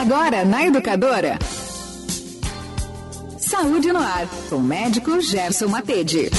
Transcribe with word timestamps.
Agora 0.00 0.46
na 0.46 0.64
Educadora. 0.64 1.38
Saúde 3.38 3.92
no 3.92 3.98
ar, 3.98 4.26
com 4.48 4.56
o 4.56 4.62
médico 4.62 5.20
Gerson 5.20 5.68
Matede. 5.68 6.30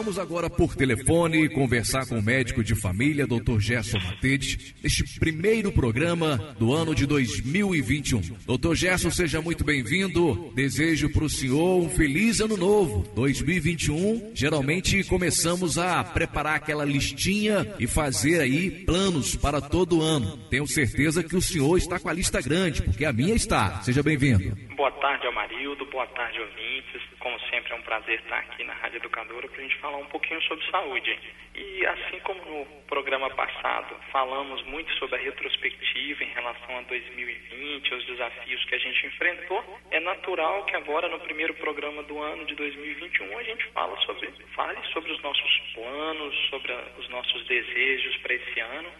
Vamos 0.00 0.18
agora 0.18 0.48
por 0.48 0.74
telefone 0.74 1.46
conversar 1.50 2.08
com 2.08 2.18
o 2.18 2.22
médico 2.22 2.64
de 2.64 2.74
família, 2.74 3.26
Dr. 3.26 3.58
Gerson 3.58 3.98
Matede, 3.98 4.74
neste 4.82 5.20
primeiro 5.20 5.70
programa 5.70 6.38
do 6.58 6.72
ano 6.72 6.94
de 6.94 7.04
2021. 7.04 8.22
Dr. 8.46 8.74
Gerson, 8.74 9.10
seja 9.10 9.42
muito 9.42 9.62
bem-vindo. 9.62 10.50
Desejo 10.54 11.12
para 11.12 11.24
o 11.24 11.28
senhor 11.28 11.82
um 11.82 11.90
feliz 11.90 12.40
ano 12.40 12.56
novo. 12.56 13.06
2021, 13.14 14.32
geralmente 14.32 15.04
começamos 15.04 15.76
a 15.76 16.02
preparar 16.02 16.54
aquela 16.54 16.86
listinha 16.86 17.66
e 17.78 17.86
fazer 17.86 18.40
aí 18.40 18.70
planos 18.86 19.36
para 19.36 19.60
todo 19.60 20.00
ano. 20.00 20.38
Tenho 20.48 20.66
certeza 20.66 21.22
que 21.22 21.36
o 21.36 21.42
senhor 21.42 21.76
está 21.76 22.00
com 22.00 22.08
a 22.08 22.14
lista 22.14 22.40
grande, 22.40 22.80
porque 22.80 23.04
a 23.04 23.12
minha 23.12 23.34
está. 23.34 23.82
Seja 23.82 24.02
bem-vindo. 24.02 24.56
Boa 24.74 24.92
tarde, 24.92 25.26
Amarildo. 25.26 25.84
Boa 25.90 26.06
tarde, 26.06 26.40
ouvintes. 26.40 27.02
Como 27.20 27.38
sempre, 27.50 27.74
é 27.74 27.76
um 27.76 27.82
prazer 27.82 28.18
estar 28.18 28.38
aqui 28.38 28.64
na 28.64 28.72
Rádio 28.72 28.96
Educadora 28.96 29.46
para 29.46 29.58
a 29.58 29.62
gente 29.62 29.76
falar 29.76 29.98
um 29.98 30.06
pouquinho 30.06 30.40
sobre 30.42 30.64
saúde. 30.70 31.18
E 31.54 31.86
assim 31.86 32.18
como 32.20 32.42
no 32.46 32.64
programa 32.88 33.28
passado, 33.28 33.94
falamos 34.10 34.62
muito 34.64 34.90
sobre 34.94 35.16
a 35.16 35.18
retrospectiva 35.18 36.24
em 36.24 36.32
relação 36.32 36.78
a 36.78 36.80
2020, 36.80 37.94
os 37.94 38.06
desafios 38.06 38.64
que 38.64 38.74
a 38.74 38.78
gente 38.78 39.06
enfrentou, 39.06 39.80
é 39.90 40.00
natural 40.00 40.64
que 40.64 40.74
agora, 40.76 41.08
no 41.08 41.20
primeiro 41.20 41.52
programa 41.54 42.02
do 42.04 42.18
ano 42.18 42.46
de 42.46 42.54
2021, 42.54 43.38
a 43.38 43.42
gente 43.42 43.66
fala 43.66 44.00
sobre, 44.06 44.32
fale 44.54 44.78
sobre 44.94 45.12
os 45.12 45.20
nossos 45.22 45.58
planos, 45.74 46.34
sobre 46.48 46.72
a, 46.72 46.82
os 46.96 47.08
nossos 47.10 47.46
desejos 47.46 48.16
para 48.18 48.34
esse 48.34 48.60
ano 48.60 48.90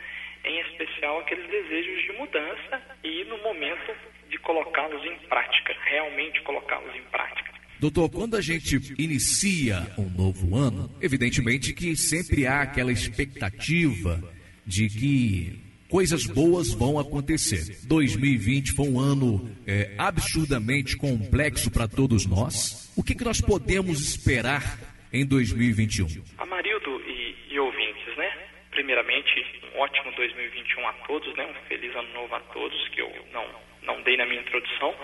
em 0.45 0.59
especial 0.60 1.18
aqueles 1.18 1.46
desejos 1.48 2.02
de 2.02 2.12
mudança 2.12 2.82
e 3.02 3.24
no 3.24 3.38
momento 3.38 3.95
de 4.29 4.38
colocá-los 4.38 5.05
em 5.05 5.16
prática, 5.29 5.77
realmente 5.84 6.40
colocá-los 6.43 6.95
em 6.95 7.02
prática. 7.05 7.49
Doutor, 7.81 8.11
quando 8.11 8.37
a 8.37 8.43
gente 8.43 8.77
inicia 8.99 9.87
um 9.97 10.11
novo 10.11 10.55
ano, 10.55 10.95
evidentemente 11.01 11.73
que 11.73 11.97
sempre 11.97 12.47
há 12.47 12.61
aquela 12.61 12.93
expectativa 12.93 14.23
de 14.67 14.87
que 14.91 15.59
coisas 15.89 16.27
boas 16.27 16.75
vão 16.75 16.99
acontecer. 16.99 17.79
2020 17.89 18.73
foi 18.73 18.87
um 18.87 19.01
ano 19.01 19.51
é, 19.67 19.95
absurdamente 19.97 20.95
complexo 20.95 21.71
para 21.71 21.89
todos 21.89 22.27
nós. 22.27 22.93
O 22.95 23.03
que, 23.03 23.15
que 23.15 23.25
nós 23.25 23.41
podemos 23.41 23.99
esperar 24.03 24.79
em 25.11 25.25
2021? 25.25 26.07
Amarildo 26.37 27.01
e, 27.09 27.35
e 27.49 27.59
ouvintes, 27.59 28.15
né? 28.19 28.31
Primeiramente, 28.73 29.43
um 29.75 29.81
ótimo 29.81 30.13
2021 30.17 30.87
a 30.87 30.93
todos, 31.09 31.35
né? 31.35 31.47
Um 31.47 31.67
feliz 31.67 31.97
ano 31.97 32.13
novo 32.13 32.35
a 32.35 32.41
todos, 32.41 32.89
que 32.91 33.01
eu 33.01 33.11
não, 33.33 33.47
não 33.83 34.03
dei 34.03 34.19
na 34.19 34.27
minha 34.27 34.43
introdução. 34.43 34.95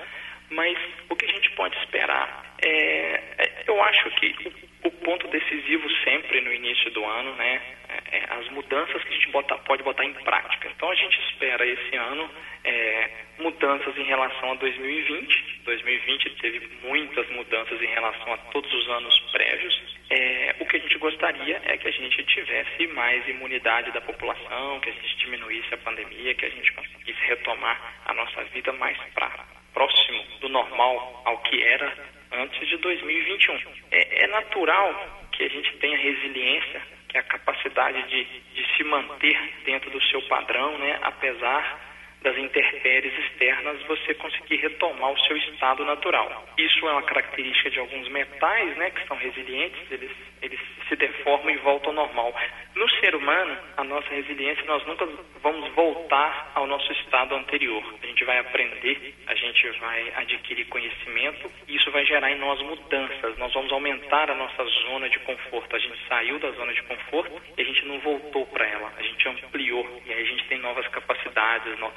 Mas 0.51 0.79
o 1.09 1.17
que 1.17 1.27
a 1.27 1.33
gente 1.33 1.51
pode 1.51 1.77
esperar? 1.79 2.55
É, 2.63 3.21
é, 3.39 3.65
eu 3.67 3.83
acho 3.83 4.11
que 4.13 4.53
o, 4.85 4.91
ponto 4.91 5.29
decisivo 5.29 5.89
sempre 6.05 6.41
no 6.41 6.53
início 6.53 6.91
do 6.93 7.05
ano, 7.05 7.35
né, 7.35 7.61
é, 7.89 8.19
é 8.19 8.27
as 8.31 8.49
mudanças 8.51 9.03
que 9.03 9.09
a 9.09 9.13
gente 9.13 9.31
bota, 9.31 9.57
pode 9.59 9.83
botar 9.83 10.05
em 10.05 10.13
prática. 10.13 10.69
Então 10.75 10.91
a 10.91 10.95
gente 10.95 11.19
espera 11.31 11.67
esse 11.67 11.97
ano 11.97 12.31
é, 12.65 13.11
mudanças 13.39 13.97
em 13.97 14.05
relação 14.05 14.53
a 14.53 14.55
2020. 14.55 15.61
2020 15.65 16.31
teve 16.37 16.69
muitas 16.83 17.29
mudanças 17.31 17.81
em 17.83 17.87
relação 17.87 18.33
a 18.33 18.39
todos 18.39 18.73
os 18.73 18.89
anos 18.89 19.19
prévios. 19.33 19.97
É, 20.11 20.55
o 20.61 20.67
que 20.67 20.77
a 20.77 20.81
gente 20.81 20.99
gostaria 20.99 21.61
é 21.65 21.77
que 21.77 21.89
a 21.89 21.93
gente 21.93 22.25
tivesse 22.25 22.87
mais 22.89 23.27
imunidade 23.29 23.91
da 23.93 24.01
população, 24.01 24.81
que 24.81 24.91
a 24.91 24.93
gente 24.93 25.17
diminuísse 25.19 25.75
a 25.75 25.79
pandemia, 25.79 26.35
que 26.35 26.47
a 26.47 26.51
gente 26.51 26.73
conseguisse 26.73 27.21
retomar 27.27 27.95
a 28.07 28.15
nossa 28.15 28.45
vida 28.45 28.73
mais 28.73 28.97
pra, 29.15 29.45
próximo 29.77 30.25
do 30.41 30.49
normal 30.49 31.23
ao 31.27 31.37
que 31.43 31.63
era 31.63 31.93
antes 32.33 32.67
de 32.67 32.79
2021. 32.79 33.61
É, 33.91 34.25
é 34.25 34.27
natural 34.29 35.29
que 35.33 35.45
a 35.45 35.49
gente 35.49 35.71
tenha 35.77 35.99
resiliência, 35.99 36.81
que 37.11 37.19
a 37.19 37.23
capacidade 37.23 38.03
de, 38.09 38.25
de 38.55 38.75
se 38.75 38.83
manter 38.85 39.39
dentro 39.67 39.91
do 39.91 40.03
seu 40.05 40.23
padrão, 40.23 40.79
né, 40.79 40.99
apesar 41.03 41.79
das 42.23 42.37
intempéries 42.37 43.13
externas, 43.19 43.81
você 43.83 44.15
conseguir 44.15 44.57
retomar 44.57 45.13
o 45.13 45.21
seu 45.21 45.37
estado 45.37 45.85
natural. 45.85 46.47
Isso 46.59 46.89
é 46.89 46.93
uma 46.93 47.03
característica 47.03 47.71
de 47.71 47.79
alguns 47.79 48.09
metais, 48.09 48.77
né, 48.77 48.91
que 48.91 49.07
são 49.07 49.17
resilientes, 49.17 49.81
eles, 49.91 50.11
eles 50.43 50.61
se 50.89 50.97
deformam 50.97 51.51
e 51.51 51.57
voltam 51.59 51.91
ao 51.91 52.07
normal. 52.07 52.35
No 52.75 52.89
ser 53.01 53.15
humano, 53.15 53.57
a 53.77 53.85
nossa 53.85 54.09
resiliência, 54.11 54.63
nós 54.65 54.85
nunca 54.87 55.09
vamos 55.43 55.73
voltar 55.73 56.53
ao 56.55 56.67
nosso 56.67 56.93
estado 56.93 57.35
anterior. 57.35 57.83
A 58.03 58.07
gente 58.07 58.25
vai 58.25 58.39
aprender, 58.39 59.15
a 59.27 59.35
gente 59.35 59.71
vai 59.81 60.13
adquirir 60.17 60.67
conhecimento 60.67 61.51
e 61.67 61.77
isso 61.77 61.91
vai 61.91 62.05
gerar 62.05 62.31
em 62.31 62.39
nós 62.39 62.61
mudanças. 62.61 63.39
Nós 63.39 63.53
vamos 63.55 63.73
aumentar 63.73 64.31
a 64.31 64.35
nossa 64.35 64.65
zona 64.65 65.09
de 65.09 65.19
conforto. 65.21 65.75
A 65.75 65.79
gente 65.79 65.99
saiu 66.09 66.39
da 66.39 66.51
zona 66.51 66.73
de 66.75 66.83
conforto 66.83 67.41
e 67.57 67.63
a 67.63 67.65
gente 67.65 67.85
não 67.87 67.99
voltou 68.01 68.45
para 68.47 68.67
ela. 68.67 68.93
A 68.97 69.03
gente 69.03 69.29
ampliou 69.29 70.03
e 70.05 70.13
aí 70.13 70.23
a 70.23 70.27
gente 70.27 70.45
tem 70.49 70.59
novas 70.59 70.87
capacidades, 70.89 71.79
novas 71.79 71.97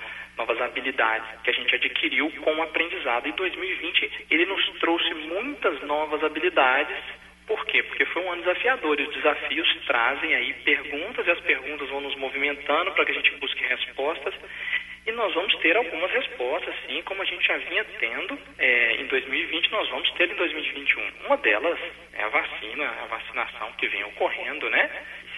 habilidades 0.61 1.27
que 1.43 1.49
a 1.49 1.53
gente 1.53 1.75
adquiriu 1.75 2.31
com 2.41 2.55
o 2.55 2.61
aprendizado. 2.61 3.27
E 3.27 3.31
2020 3.33 4.27
ele 4.29 4.45
nos 4.45 4.65
trouxe 4.79 5.13
muitas 5.13 5.81
novas 5.83 6.23
habilidades 6.23 6.97
por 7.49 7.65
quê? 7.65 7.81
Porque 7.81 8.05
foi 8.05 8.21
um 8.21 8.31
ano 8.31 8.43
desafiador 8.43 8.99
e 8.99 9.03
os 9.03 9.15
desafios 9.15 9.67
trazem 9.87 10.35
aí 10.35 10.53
perguntas 10.53 11.25
e 11.25 11.31
as 11.31 11.39
perguntas 11.39 11.89
vão 11.89 11.99
nos 11.99 12.15
movimentando 12.15 12.91
para 12.91 13.03
que 13.03 13.11
a 13.11 13.15
gente 13.15 13.31
busque 13.37 13.65
respostas 13.65 14.35
e 15.07 15.11
nós 15.13 15.33
vamos 15.33 15.55
ter 15.55 15.75
algumas 15.75 16.11
respostas, 16.11 16.75
sim, 16.85 17.01
como 17.01 17.23
a 17.23 17.25
gente 17.25 17.43
já 17.47 17.57
vinha 17.57 17.83
tendo 17.99 18.37
é, 18.59 18.97
em 19.01 19.07
2020, 19.07 19.71
nós 19.71 19.89
vamos 19.89 20.11
ter 20.11 20.29
em 20.29 20.35
2021. 20.35 21.11
Uma 21.25 21.37
delas 21.37 21.79
é 22.13 22.23
a 22.23 22.29
vacina, 22.29 22.85
a 22.85 23.05
vacinação 23.07 23.71
que 23.79 23.87
vem 23.87 24.03
ocorrendo, 24.03 24.69
né? 24.69 24.87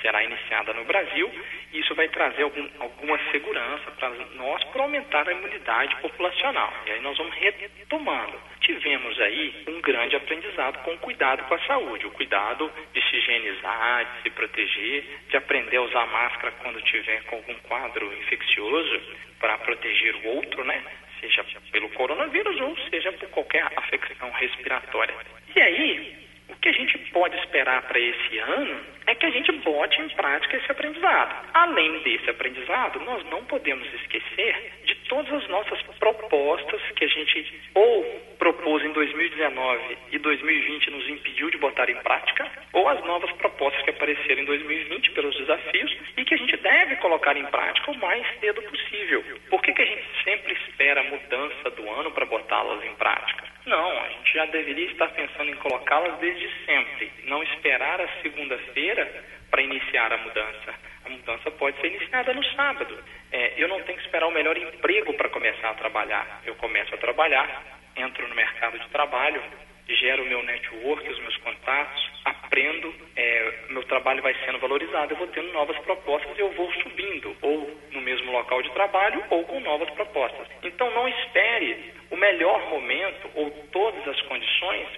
Será 0.02 0.24
iniciada 0.24 0.74
no 0.74 0.84
Brasil 0.86 1.32
e 1.72 1.80
isso 1.80 1.94
vai 1.96 2.08
trazer 2.10 2.44
algum, 2.44 2.68
alguma 2.80 3.18
segurança 3.32 3.92
para 3.92 4.10
nós 4.36 4.64
para 4.66 4.82
aumentar 4.82 5.28
a 5.28 5.32
imunidade 5.32 5.96
populacional. 5.98 6.74
E 6.86 6.92
aí 6.92 7.02
nós 7.02 7.18
vamos 7.18 7.36
retomando. 7.36 8.38
Tivemos 8.62 9.20
aí 9.20 9.64
um 9.68 9.82
grande 9.82 10.16
aprendizado 10.16 10.84
com 10.84 10.94
o 10.94 10.98
cuidado 11.00 11.44
com 11.44 11.54
a 11.54 11.60
saúde, 11.66 12.06
o 12.06 12.12
cuidado 12.12 12.72
de 12.94 13.02
se 13.10 13.18
higienizar, 13.18 14.06
de 14.06 14.22
se 14.24 14.30
proteger, 14.32 15.04
de 15.30 15.38
aprender 15.38 15.78
a 15.78 15.82
usar 15.82 16.06
máscara 16.08 16.54
quando 16.62 16.82
tiver 16.84 17.24
com 17.24 17.38
algum 17.38 17.56
quadro 17.62 18.14
infeccioso 18.14 19.02
para 19.40 19.58
proteger 19.60 20.16
o 20.16 20.28
outro, 20.36 20.64
né? 20.64 20.84
Seja 21.20 21.46
pelo 21.72 21.90
coronavírus 21.90 22.60
ou 22.62 22.76
seja 22.90 23.12
por 23.14 23.30
qualquer 23.30 23.66
afecção 23.76 24.30
respiratória. 24.32 25.16
E 25.56 25.62
aí, 25.62 26.21
que 26.62 26.70
a 26.70 26.74
gente 26.74 26.98
pode 27.12 27.36
esperar 27.38 27.82
para 27.84 28.00
esse 28.00 28.38
ano 28.38 28.80
é 29.08 29.16
que 29.16 29.26
a 29.26 29.32
gente 29.32 29.52
bote 29.52 30.00
em 30.00 30.10
prática 30.10 30.58
esse 30.58 30.72
aprendizado. 30.72 31.50
Além 31.54 32.00
desse 32.04 32.30
aprendizado, 32.30 33.00
nós 33.00 33.26
não 33.30 33.44
podemos 33.46 33.92
esquecer 33.96 34.72
de 34.86 34.96
todas 35.10 35.34
as 35.34 35.48
nossas 35.50 35.82
propostas 36.00 36.82
que 36.96 37.06
a 37.06 37.08
gente 37.08 37.62
ou 37.74 38.04
propôs 38.38 38.84
em 38.84 38.92
2019 38.92 39.98
e 40.12 40.20
2020 40.20 40.92
nos 40.92 41.10
impediu 41.10 41.50
de 41.50 41.58
botar 41.58 41.90
em 41.90 41.96
prática, 41.98 42.50
ou 42.74 42.88
as 42.88 43.04
novas 43.06 43.32
propostas 43.34 43.82
que 43.84 43.90
apareceram 43.90 44.42
em 44.42 44.46
2020 44.46 45.12
pelos 45.12 45.36
desafios 45.38 45.96
e 46.18 46.24
que 46.24 46.34
a 46.34 46.38
gente 46.38 46.58
deve 46.58 46.96
colocar 46.98 47.36
em 47.36 47.46
prática 47.46 47.92
o 47.92 47.98
mais 47.98 48.26
cedo 48.40 48.62
possível 48.64 49.24
que, 49.62 49.74
que 49.74 49.82
a 49.82 49.86
gente 49.86 50.06
sempre 50.24 50.54
espera 50.54 51.02
a 51.02 51.04
mudança 51.04 51.70
do 51.72 51.90
ano 51.90 52.12
para 52.12 52.26
botá-las 52.26 52.84
em 52.84 52.96
prática? 52.96 53.46
Não, 53.66 54.00
a 54.00 54.10
gente 54.10 54.34
já 54.34 54.41
deveria 54.52 54.92
estar 54.92 55.08
pensando 55.10 55.50
em 55.50 55.56
colocá-las 55.56 56.20
desde 56.20 56.48
sempre, 56.66 57.12
não 57.26 57.42
esperar 57.44 58.00
a 58.00 58.22
segunda-feira 58.22 59.24
para 59.50 59.62
iniciar 59.62 60.14
a 60.14 60.18
mudança. 60.18 60.74
A 61.06 61.10
mudança 61.10 61.52
pode 61.52 61.80
ser 61.82 61.88
iniciada 61.88 62.34
no 62.34 62.44
sábado. 62.56 62.98
É, 63.32 63.54
eu 63.58 63.68
não 63.68 63.82
tenho 63.84 63.98
que 63.98 64.06
esperar 64.06 64.28
o 64.28 64.32
melhor 64.32 64.58
emprego 64.58 65.14
para 65.14 65.30
começar 65.30 65.70
a 65.70 65.74
trabalhar. 65.74 66.42
Eu 66.46 66.56
começo 66.56 66.94
a 66.94 66.98
trabalhar, 66.98 67.64
entro 67.96 68.28
no 68.28 68.36
mercado 68.36 68.80
de 68.80 68.88
trabalho, 68.90 69.42
gero 69.88 70.24
o 70.24 70.28
meu 70.28 70.42
network, 70.44 71.10
os 71.10 71.20
meus 71.20 71.38
contatos, 71.38 72.12
aprendo, 72.24 72.94
é, 73.16 73.54
meu 73.70 73.84
trabalho 73.84 74.22
vai 74.22 74.34
sendo 74.46 74.60
valorizado, 74.60 75.14
eu 75.14 75.18
vou 75.18 75.28
tendo 75.28 75.52
novas 75.52 75.78
propostas 75.80 76.38
eu 76.38 76.52
vou 76.54 76.72
subindo, 76.74 77.36
ou 77.42 77.70
no 77.92 78.02
mesmo 78.02 78.32
local 78.32 78.62
de 78.62 78.72
trabalho, 78.72 79.24
ou 79.30 79.44
com 79.44 79.60
novas 79.60 79.90
propostas. 79.92 80.48
Então 80.64 80.90
não 80.92 81.08
espere 81.08 81.94
o 82.10 82.18
melhor 82.18 82.70
momento 82.70 83.30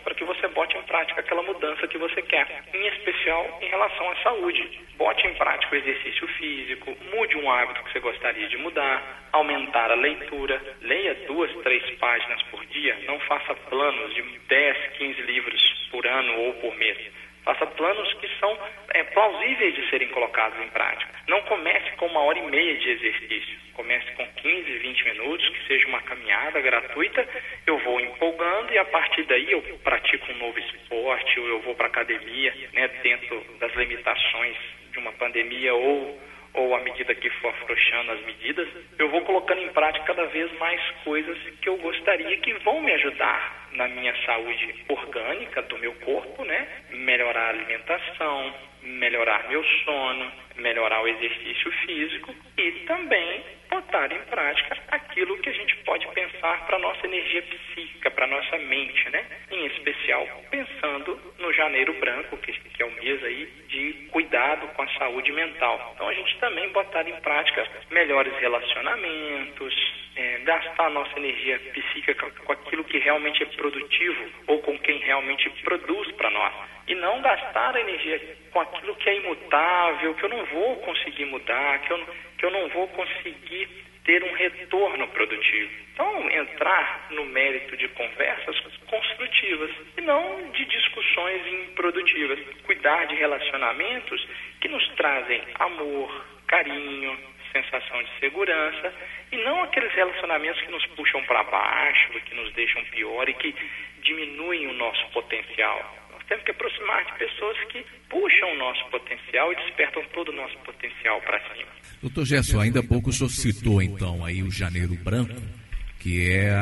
para 0.03 0.13
que 0.13 0.25
você 0.25 0.47
bote 0.49 0.77
em 0.77 0.81
prática 0.83 1.21
aquela 1.21 1.41
mudança 1.41 1.87
que 1.87 1.97
você 1.97 2.21
quer, 2.21 2.63
em 2.73 2.87
especial 2.87 3.59
em 3.61 3.67
relação 3.67 4.09
à 4.11 4.15
saúde. 4.17 4.81
Bote 4.97 5.25
em 5.25 5.33
prática 5.35 5.73
o 5.73 5.77
exercício 5.77 6.27
físico, 6.27 6.95
mude 7.15 7.37
um 7.37 7.49
hábito 7.49 7.83
que 7.83 7.93
você 7.93 7.99
gostaria 7.99 8.47
de 8.47 8.57
mudar, 8.57 9.01
aumentar 9.31 9.89
a 9.89 9.95
leitura, 9.95 10.61
leia 10.81 11.15
duas, 11.27 11.51
três 11.63 11.89
páginas 11.97 12.41
por 12.43 12.63
dia, 12.65 12.97
não 13.07 13.19
faça 13.21 13.55
planos 13.55 14.13
de 14.13 14.21
10, 14.21 14.77
15 14.97 15.21
livros 15.21 15.87
por 15.89 16.05
ano 16.05 16.39
ou 16.41 16.53
por 16.55 16.75
mês. 16.75 16.97
Faça 17.43 17.65
planos 17.65 18.13
que 18.15 18.27
são 18.39 18.57
é, 18.93 19.03
plausíveis 19.03 19.75
de 19.75 19.89
serem 19.89 20.07
colocados 20.09 20.59
em 20.61 20.69
prática. 20.69 21.11
Não 21.27 21.41
comece 21.43 21.91
com 21.97 22.07
uma 22.07 22.21
hora 22.21 22.39
e 22.39 22.43
meia 22.43 22.75
de 22.77 22.89
exercício. 22.89 23.62
Comece 23.73 24.11
com 24.11 24.25
15, 24.25 24.77
20 24.79 24.93
20 24.93 25.05
minutos, 25.05 25.49
que 25.49 25.67
seja 25.67 25.87
uma 25.87 26.01
caminhada 26.01 26.61
gratuita, 26.61 27.27
eu 27.65 27.77
vou 27.79 27.99
empolgando 27.99 28.71
e 28.71 28.77
a 28.77 28.85
partir 28.85 29.23
daí 29.23 29.51
eu 29.51 29.61
pratico 29.83 30.31
um 30.31 30.37
novo 30.37 30.59
esporte, 30.59 31.39
ou 31.39 31.47
eu 31.47 31.59
vou 31.61 31.75
para 31.75 31.87
academia, 31.87 32.53
né, 32.73 32.87
dentro 33.01 33.43
das 33.59 33.73
limitações 33.75 34.55
de 34.91 34.99
uma 34.99 35.11
pandemia 35.13 35.73
ou 35.73 36.21
ou 36.55 36.75
à 36.75 36.79
medida 36.81 37.15
que 37.15 37.31
for 37.31 37.49
afrouxando 37.49 38.11
as 38.11 38.21
medidas, 38.25 38.67
eu 38.99 39.09
vou 39.09 39.21
colocando 39.21 39.59
em 39.63 39.69
prática 39.69 40.05
cada 40.05 40.25
vez 40.25 40.51
mais 40.59 40.79
coisas 41.03 41.35
que 41.59 41.67
eu 41.67 41.77
gostaria 41.77 42.37
que 42.37 42.53
vão 42.59 42.79
me 42.79 42.91
ajudar 42.91 43.62
na 43.73 43.87
minha 43.87 44.15
saúde 44.25 44.75
orgânica 44.87 45.61
do 45.63 45.77
meu 45.77 45.93
corpo, 45.95 46.43
né? 46.43 46.67
Melhorar 46.91 47.47
a 47.47 47.49
alimentação, 47.49 48.53
melhorar 48.81 49.47
meu 49.49 49.63
sono, 49.85 50.31
melhorar 50.57 51.01
o 51.01 51.07
exercício 51.07 51.71
físico 51.85 52.35
e 52.57 52.71
também 52.85 53.43
botar 53.69 54.11
em 54.11 54.21
prática 54.25 54.77
aquilo 54.91 55.37
que 55.39 55.49
a 55.49 55.53
gente 55.53 55.75
pode 55.77 56.07
pensar 56.09 56.65
para 56.65 56.77
nossa 56.77 57.05
energia 57.07 57.41
psíquica, 57.41 58.11
para 58.11 58.27
nossa 58.27 58.57
mente, 58.57 59.09
né? 59.09 59.25
Em 59.51 59.65
especial 59.67 60.27
pensando 60.51 61.19
no 61.39 61.51
janeiro 61.53 61.93
branco, 61.99 62.37
que, 62.37 62.51
que 62.51 62.83
é 62.83 62.85
o 62.85 62.91
mês 62.91 63.23
aí 63.23 63.45
de 63.67 63.93
cuidado 64.11 64.67
com 64.69 64.81
a 64.83 64.87
saúde 64.99 65.31
mental. 65.31 65.93
Então 65.95 66.07
a 66.07 66.13
gente 66.13 66.37
também 66.37 66.69
botar 66.69 67.07
em 67.07 67.19
prática 67.21 67.67
melhores 67.89 68.33
relacionamentos, 68.37 69.73
é, 70.15 70.37
gastar 70.39 70.89
nossa 70.91 71.17
energia 71.17 71.59
psíquica 71.73 72.29
com 72.45 72.51
aquilo 72.51 72.83
que 72.83 72.99
realmente 72.99 73.41
é 73.41 73.45
produtivo 73.63 74.29
ou 74.47 74.59
com 74.59 74.77
quem 74.79 74.97
realmente 74.99 75.49
produz 75.63 76.11
para 76.11 76.29
nós. 76.29 76.53
E 76.85 76.95
não 76.95 77.21
gastar 77.21 77.73
a 77.73 77.79
energia 77.79 78.19
com 78.51 78.59
aquilo 78.59 78.93
que 78.95 79.09
é 79.09 79.15
imutável, 79.15 80.13
que 80.15 80.23
eu 80.25 80.29
não 80.29 80.45
vou 80.47 80.75
conseguir 80.77 81.25
mudar, 81.25 81.79
que 81.79 81.93
eu, 81.93 82.05
que 82.37 82.45
eu 82.45 82.51
não 82.51 82.67
vou 82.69 82.89
conseguir 82.89 83.69
ter 84.03 84.21
um 84.21 84.33
retorno 84.33 85.07
produtivo. 85.07 85.71
Então, 85.93 86.29
entrar 86.29 87.07
no 87.11 87.25
mérito 87.25 87.77
de 87.77 87.87
conversas 87.89 88.59
construtivas 88.87 89.71
e 89.97 90.01
não 90.01 90.51
de 90.51 90.65
discussões 90.65 91.47
improdutivas. 91.47 92.39
Cuidar 92.65 93.05
de 93.05 93.15
relacionamentos 93.15 94.27
que 94.59 94.67
nos 94.67 94.85
trazem 94.95 95.41
amor, 95.59 96.25
carinho, 96.47 97.17
sensação 97.53 98.03
de 98.03 98.09
segurança 98.19 98.93
e 99.31 99.37
não 99.37 99.63
aqueles 99.63 99.93
relacionamentos 99.93 100.59
que 100.61 100.71
nos 100.71 100.85
puxam 100.87 101.23
para 101.23 101.43
baixo, 101.43 102.19
que 102.25 102.35
nos 102.35 102.51
deixam 102.53 102.83
pior 102.85 103.29
e 103.29 103.33
que 103.35 103.55
diminuem 104.01 104.67
o 104.67 104.73
nosso 104.73 105.07
potencial. 105.11 105.95
Nós 106.11 106.23
temos 106.27 106.43
que 106.43 106.51
aproximar 106.51 107.05
de 107.05 107.13
pessoas 107.13 107.57
que 107.69 107.85
puxam 108.09 108.51
o 108.51 108.57
nosso 108.57 108.85
potencial 108.89 109.53
e 109.53 109.55
despertam 109.55 110.03
todo 110.13 110.29
o 110.29 110.35
nosso 110.35 110.57
potencial 110.59 111.21
para 111.21 111.39
cima. 111.53 111.71
Doutor 112.01 112.25
Gerson, 112.25 112.59
ainda 112.59 112.79
há 112.79 112.83
pouco 112.83 113.09
o 113.09 113.13
senhor 113.13 113.29
citou 113.29 113.81
então 113.81 114.25
aí 114.25 114.41
o 114.41 114.51
Janeiro 114.51 114.95
Branco 114.95 115.62
que 116.03 116.29
é 116.29 116.53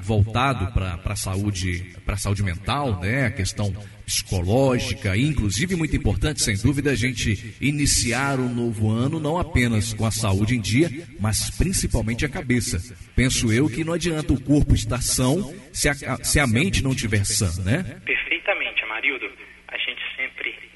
voltado 0.00 0.72
para 0.72 1.00
a 1.04 1.16
saúde, 1.16 1.96
para 2.06 2.16
saúde 2.16 2.44
mental, 2.44 3.00
né? 3.00 3.26
A 3.26 3.30
questão 3.30 3.74
psicológica, 4.06 5.16
e 5.16 5.26
inclusive 5.26 5.74
muito 5.74 5.96
importante, 5.96 6.40
sem 6.40 6.56
dúvida, 6.56 6.92
a 6.92 6.94
gente 6.94 7.56
iniciar 7.60 8.38
o 8.38 8.44
um 8.44 8.54
novo 8.54 8.90
ano 8.90 9.18
não 9.18 9.36
apenas 9.36 9.92
com 9.92 10.06
a 10.06 10.12
saúde 10.12 10.54
em 10.54 10.60
dia, 10.60 10.88
mas 11.18 11.50
principalmente 11.50 12.24
a 12.24 12.28
cabeça. 12.28 12.80
Penso 13.16 13.52
eu 13.52 13.68
que 13.68 13.82
não 13.82 13.94
adianta 13.94 14.32
o 14.32 14.40
corpo 14.40 14.76
estar 14.76 15.02
são 15.02 15.52
se 15.72 15.88
a, 15.88 15.94
se 16.22 16.38
a 16.38 16.46
mente 16.46 16.80
não 16.80 16.94
tiver 16.94 17.24
sã, 17.26 17.50
né? 17.64 18.00
Perfeitamente, 18.04 18.84
Amarildo. 18.84 19.28
A 19.66 19.78
gente 19.78 20.02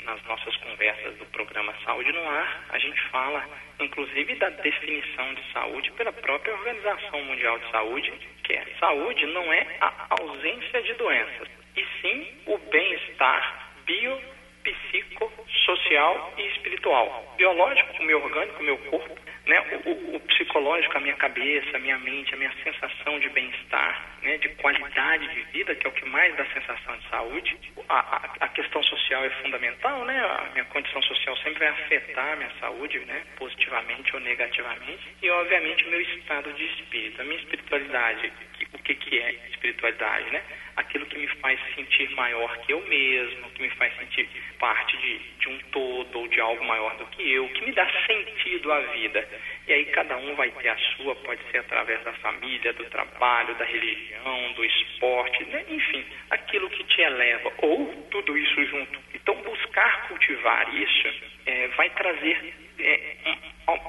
nas 0.09 0.25
nossas 0.25 0.57
conversas 0.57 1.19
do 1.19 1.27
programa 1.27 1.75
Saúde 1.85 2.11
no 2.13 2.27
Ar, 2.27 2.65
a 2.71 2.79
gente 2.79 3.01
fala 3.11 3.45
inclusive 3.79 4.35
da 4.37 4.49
definição 4.49 5.35
de 5.35 5.53
saúde 5.53 5.93
pela 5.93 6.13
própria 6.13 6.55
Organização 6.55 7.23
Mundial 7.25 7.59
de 7.59 7.71
Saúde, 7.71 8.13
que 8.43 8.55
é 8.55 8.65
saúde 8.81 9.27
não 9.27 9.53
é 9.53 9.67
a 9.83 10.07
ausência 10.19 10.83
de 10.83 10.95
doenças, 10.95 11.49
e 11.77 11.87
sim 12.01 12.27
o 12.47 12.57
bem-estar 12.57 13.71
bio, 13.85 14.19
psico, 14.63 15.33
social 15.65 16.35
e 16.37 16.43
espiritual. 16.49 17.35
Biológico, 17.37 18.03
o 18.03 18.05
meu 18.05 18.23
orgânico, 18.23 18.61
o 18.61 18.65
meu 18.65 18.79
corpo, 18.79 19.19
né? 19.47 19.61
O, 19.85 19.91
o, 19.91 20.17
o, 20.17 20.21
psicológico, 20.21 20.97
a 20.97 21.01
minha 21.01 21.17
cabeça, 21.17 21.77
a 21.77 21.81
minha 21.81 21.99
mente, 21.99 22.35
a 22.35 22.37
minha 22.37 22.53
sensação 22.63 23.19
de 23.19 23.29
bem-estar, 23.31 24.19
né? 24.23 24.37
de 24.39 24.49
qualidade 24.51 25.27
de 25.29 25.41
vida, 25.53 25.75
que 25.75 25.87
é 25.87 25.91
o 25.91 25.93
que 25.93 26.05
mais 26.07 26.37
dá 26.37 26.45
sensação 26.47 26.97
de 26.97 27.09
saúde. 27.09 27.59
A, 27.89 27.99
a, 27.99 28.31
a, 28.41 28.49
questão 28.49 28.83
social 28.83 29.25
é 29.25 29.31
fundamental, 29.43 30.05
né? 30.05 30.19
A 30.19 30.51
minha 30.53 30.65
condição 30.67 31.03
social 31.03 31.37
sempre 31.39 31.61
vai 31.61 31.69
afetar 31.69 32.33
a 32.33 32.37
minha 32.37 32.53
saúde, 32.61 32.99
né? 33.01 33.23
Positivamente 33.37 34.15
ou 34.15 34.21
negativamente. 34.21 35.17
E, 35.23 35.31
obviamente, 35.31 35.85
o 35.85 35.91
meu 35.91 36.01
estado 36.01 36.53
de 36.53 36.65
espírito, 36.65 37.21
a 37.21 37.25
minha 37.25 37.39
espiritualidade. 37.39 38.33
O 38.73 38.79
que, 38.79 38.95
que 38.95 39.19
é 39.19 39.33
espiritualidade, 39.51 40.31
né? 40.31 40.43
Aquilo 40.77 41.07
que 41.07 41.19
me 41.19 41.27
faz 41.27 41.59
sentir 41.75 42.09
maior 42.11 42.57
que 42.59 42.73
eu 42.73 42.81
mesmo, 42.87 43.51
que 43.51 43.63
me 43.63 43.71
faz 43.71 43.95
sentir 43.97 44.29
parte 44.59 44.97
de, 44.97 45.19
de 45.41 45.49
um 45.49 45.59
todo 45.71 46.19
ou 46.21 46.29
de 46.29 46.41
algo 46.41 46.65
maior 46.65 46.97
do 46.97 47.07
que 47.07 47.33
eu, 47.33 47.49
que 47.49 47.65
me 47.65 47.73
dá 47.73 47.89
sentido 48.07 48.73
à 48.73 48.81
vida. 48.81 49.29
E 49.67 49.73
aí 49.73 49.85
cada 49.87 50.17
um 50.17 50.35
vai 50.35 50.51
ter 50.51 50.69
a 50.69 50.77
sua, 50.77 51.15
pode 51.17 51.41
ser 51.51 51.59
através 51.59 52.03
da 52.05 52.13
família, 52.15 52.73
do 52.73 52.85
trabalho, 52.87 53.55
da 53.57 53.65
religião, 53.65 54.53
do 54.53 54.65
esporte, 54.65 55.45
né? 55.45 55.65
enfim, 55.69 56.05
aquilo 56.31 56.71
que 56.71 56.85
te 56.85 57.01
eleva, 57.03 57.53
ou 57.59 58.07
tudo 58.11 58.37
isso 58.37 58.65
junto. 58.67 58.99
Então 59.15 59.35
buscar 59.43 60.09
cultivar 60.09 60.75
isso 60.75 61.09
é, 61.47 61.69
vai 61.69 61.91
trazer 61.91 62.68
é, 62.79 63.17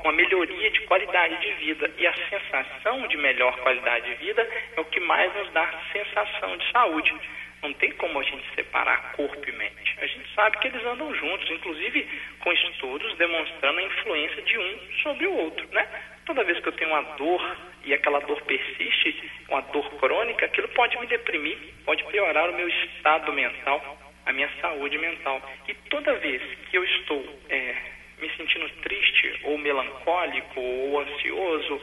uma 0.03 0.11
melhoria 0.11 0.69
de 0.71 0.81
qualidade 0.81 1.37
de 1.39 1.51
vida. 1.65 1.91
E 1.97 2.07
a 2.07 2.13
sensação 2.29 3.07
de 3.07 3.17
melhor 3.17 3.55
qualidade 3.59 4.05
de 4.05 4.15
vida 4.15 4.47
é 4.75 4.81
o 4.81 4.85
que 4.85 4.99
mais 4.99 5.33
nos 5.35 5.51
dá 5.51 5.71
sensação 5.91 6.57
de 6.57 6.71
saúde. 6.71 7.13
Não 7.61 7.73
tem 7.73 7.91
como 7.91 8.19
a 8.19 8.23
gente 8.23 8.43
separar 8.55 9.11
corpo 9.13 9.49
e 9.49 9.51
mente. 9.51 9.97
A 9.99 10.07
gente 10.07 10.33
sabe 10.33 10.57
que 10.59 10.67
eles 10.67 10.85
andam 10.85 11.13
juntos, 11.13 11.49
inclusive 11.51 12.07
com 12.39 12.51
estudos 12.53 13.17
demonstrando 13.17 13.79
a 13.79 13.83
influência 13.83 14.41
de 14.41 14.57
um 14.57 14.79
sobre 15.03 15.27
o 15.27 15.33
outro, 15.33 15.67
né? 15.71 15.87
Toda 16.25 16.43
vez 16.43 16.59
que 16.59 16.67
eu 16.67 16.73
tenho 16.73 16.91
uma 16.91 17.01
dor 17.17 17.57
e 17.83 17.93
aquela 17.93 18.19
dor 18.19 18.41
persiste, 18.43 19.31
uma 19.49 19.61
dor 19.61 19.89
crônica, 19.99 20.45
aquilo 20.45 20.69
pode 20.69 20.97
me 20.99 21.07
deprimir, 21.07 21.57
pode 21.85 22.03
piorar 22.05 22.49
o 22.49 22.53
meu 22.53 22.67
estado 22.69 23.33
mental, 23.33 23.97
a 24.25 24.31
minha 24.31 24.49
saúde 24.61 24.97
mental. 24.97 25.41
E 25.67 25.73
toda 25.89 26.13
vez 26.15 26.41
que 26.69 26.77
eu 26.77 26.83
estou 26.83 27.39
é, 27.49 27.75
me 28.19 28.29
sentindo 28.35 28.69
triste 28.81 29.39
ou 29.43 29.57
melancólico 29.57 30.59
ou 30.59 30.99
ansioso 30.99 31.81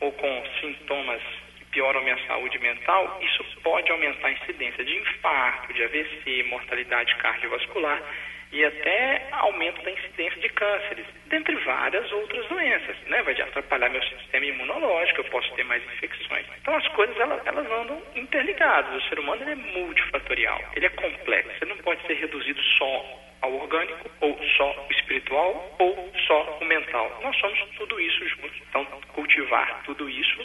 ou 0.00 0.12
com 0.12 0.44
sintomas 0.60 1.22
pioram 1.70 2.00
a 2.00 2.02
minha 2.02 2.18
saúde 2.26 2.58
mental, 2.58 3.18
isso 3.22 3.44
pode 3.62 3.90
aumentar 3.90 4.28
a 4.28 4.32
incidência 4.32 4.84
de 4.84 4.96
infarto, 4.96 5.72
de 5.72 5.84
AVC, 5.84 6.42
mortalidade 6.44 7.14
cardiovascular 7.16 8.02
e 8.50 8.64
até 8.64 9.28
aumento 9.32 9.82
da 9.82 9.90
incidência 9.90 10.40
de 10.40 10.48
cânceres, 10.48 11.04
dentre 11.26 11.54
várias 11.56 12.10
outras 12.12 12.46
doenças, 12.46 12.96
né? 13.06 13.22
Vai 13.22 13.38
atrapalhar 13.38 13.90
meu 13.90 14.02
sistema 14.02 14.46
imunológico, 14.46 15.20
eu 15.20 15.24
posso 15.24 15.52
ter 15.54 15.64
mais 15.64 15.84
infecções. 15.84 16.46
Então 16.62 16.74
as 16.74 16.88
coisas 16.88 17.18
elas, 17.18 17.46
elas 17.46 17.70
andam 17.70 18.02
interligadas. 18.14 19.04
O 19.04 19.08
ser 19.08 19.18
humano 19.18 19.42
é 19.42 19.54
multifatorial, 19.54 20.62
ele 20.74 20.86
é 20.86 20.90
complexo. 20.90 21.62
Ele 21.62 21.74
não 21.74 21.78
pode 21.78 22.06
ser 22.06 22.14
reduzido 22.14 22.62
só 22.78 23.27
ao 23.42 23.52
orgânico, 23.52 24.10
ou 24.20 24.38
só 24.56 24.86
o 24.88 24.92
espiritual, 24.92 25.76
ou 25.78 26.12
só 26.26 26.58
o 26.60 26.64
mental. 26.64 27.20
Nós 27.22 27.36
somos 27.38 27.58
tudo 27.76 28.00
isso 28.00 28.28
juntos. 28.28 28.60
Então 28.68 28.86
cultivar 29.14 29.82
tudo 29.84 30.08
isso 30.08 30.38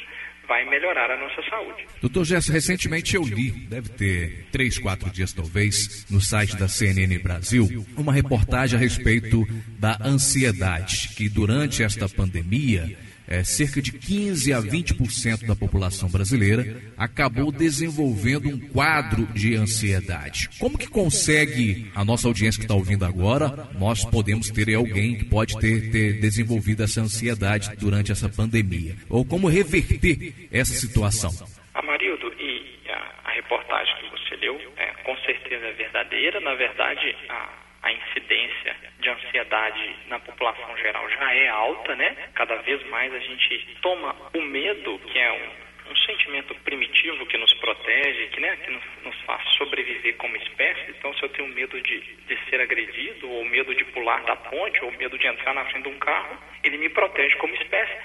vai 0.47 0.65
melhorar 0.65 1.09
a 1.09 1.17
nossa 1.17 1.41
saúde. 1.49 1.85
Doutor 2.01 2.25
Gesso, 2.25 2.51
recentemente 2.51 3.15
eu 3.15 3.23
li, 3.23 3.51
deve 3.51 3.89
ter 3.89 4.45
três, 4.51 4.77
quatro 4.77 5.09
dias 5.09 5.31
talvez, 5.33 6.05
no 6.09 6.19
site 6.19 6.57
da 6.57 6.67
CNN 6.67 7.17
Brasil, 7.19 7.85
uma 7.97 8.13
reportagem 8.13 8.77
a 8.77 8.79
respeito 8.79 9.45
da 9.79 9.97
ansiedade, 10.03 11.09
que 11.15 11.29
durante 11.29 11.81
esta 11.81 12.09
pandemia 12.09 12.83
é, 13.27 13.43
cerca 13.43 13.81
de 13.81 13.91
15 13.93 14.53
a 14.53 14.59
20% 14.59 15.45
da 15.45 15.55
população 15.55 16.09
brasileira 16.09 16.81
acabou 16.97 17.51
desenvolvendo 17.51 18.49
um 18.49 18.59
quadro 18.59 19.25
de 19.27 19.55
ansiedade. 19.55 20.49
Como 20.59 20.77
que 20.77 20.87
consegue, 20.87 21.91
a 21.95 22.03
nossa 22.03 22.27
audiência 22.27 22.59
que 22.59 22.65
está 22.65 22.75
ouvindo 22.75 23.05
agora, 23.05 23.67
nós 23.79 24.05
podemos 24.05 24.49
ter 24.49 24.73
alguém 24.75 25.17
que 25.17 25.25
pode 25.25 25.57
ter, 25.59 25.91
ter 25.91 26.19
desenvolvido 26.19 26.83
essa 26.83 27.01
ansiedade 27.01 27.75
durante 27.77 28.11
essa 28.11 28.29
pandemia? 28.29 28.95
Ou 29.09 29.25
como 29.25 29.47
reverter 29.47 30.47
essa 30.51 30.73
situação? 30.73 31.31
Amarildo, 31.73 32.33
e 32.39 32.89
a, 32.89 33.31
reportagem 33.31 33.95
que 34.01 34.09
você 34.11 34.35
leu 34.37 34.59
é, 34.77 34.93
com 35.03 35.15
certeza 35.17 35.65
é 35.65 35.73
verdadeira. 35.73 36.39
Na 36.39 36.55
verdade, 36.55 37.15
a 37.29 37.63
a 37.83 37.91
incidência 37.91 38.75
de 39.03 39.09
ansiedade 39.09 39.95
na 40.07 40.17
população 40.19 40.75
geral 40.77 41.07
já 41.09 41.33
é 41.35 41.49
alta, 41.49 41.95
né? 41.95 42.15
Cada 42.33 42.55
vez 42.57 42.81
mais 42.87 43.13
a 43.13 43.19
gente 43.19 43.77
toma 43.81 44.15
o 44.33 44.41
medo, 44.41 44.97
que 44.99 45.19
é 45.19 45.31
um, 45.31 45.91
um 45.91 45.95
sentimento 45.97 46.55
primitivo 46.63 47.25
que 47.25 47.37
nos 47.37 47.53
protege, 47.55 48.27
que, 48.27 48.39
né, 48.39 48.55
que 48.63 48.71
nos, 48.71 48.83
nos, 49.03 49.21
faz 49.21 49.43
sobreviver 49.57 50.15
como 50.15 50.37
espécie. 50.37 50.91
Então, 50.91 51.13
se 51.13 51.23
eu 51.23 51.29
tenho 51.29 51.49
medo 51.49 51.79
de, 51.81 51.99
de 51.99 52.39
ser 52.49 52.61
agredido, 52.61 53.29
ou 53.29 53.43
medo 53.45 53.75
de 53.75 53.83
pular 53.85 54.23
da 54.23 54.35
ponte, 54.35 54.83
ou 54.83 54.91
medo 54.93 55.17
de 55.17 55.27
entrar 55.27 55.53
na 55.53 55.65
frente 55.65 55.83
de 55.83 55.89
um 55.89 55.99
carro, 55.99 56.37
ele 56.63 56.77
me 56.77 56.89
protege 56.89 57.35
como 57.35 57.53
espécie. 57.55 57.95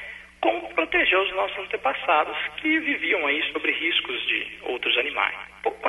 como 0.40 0.72
proteger 0.74 1.18
os 1.18 1.32
nossos 1.32 1.58
antepassados 1.58 2.36
que 2.58 2.78
viviam 2.78 3.26
aí 3.26 3.42
sobre 3.52 3.72
riscos 3.72 4.26
de 4.26 4.58
outros 4.62 4.96
animais. 4.98 5.36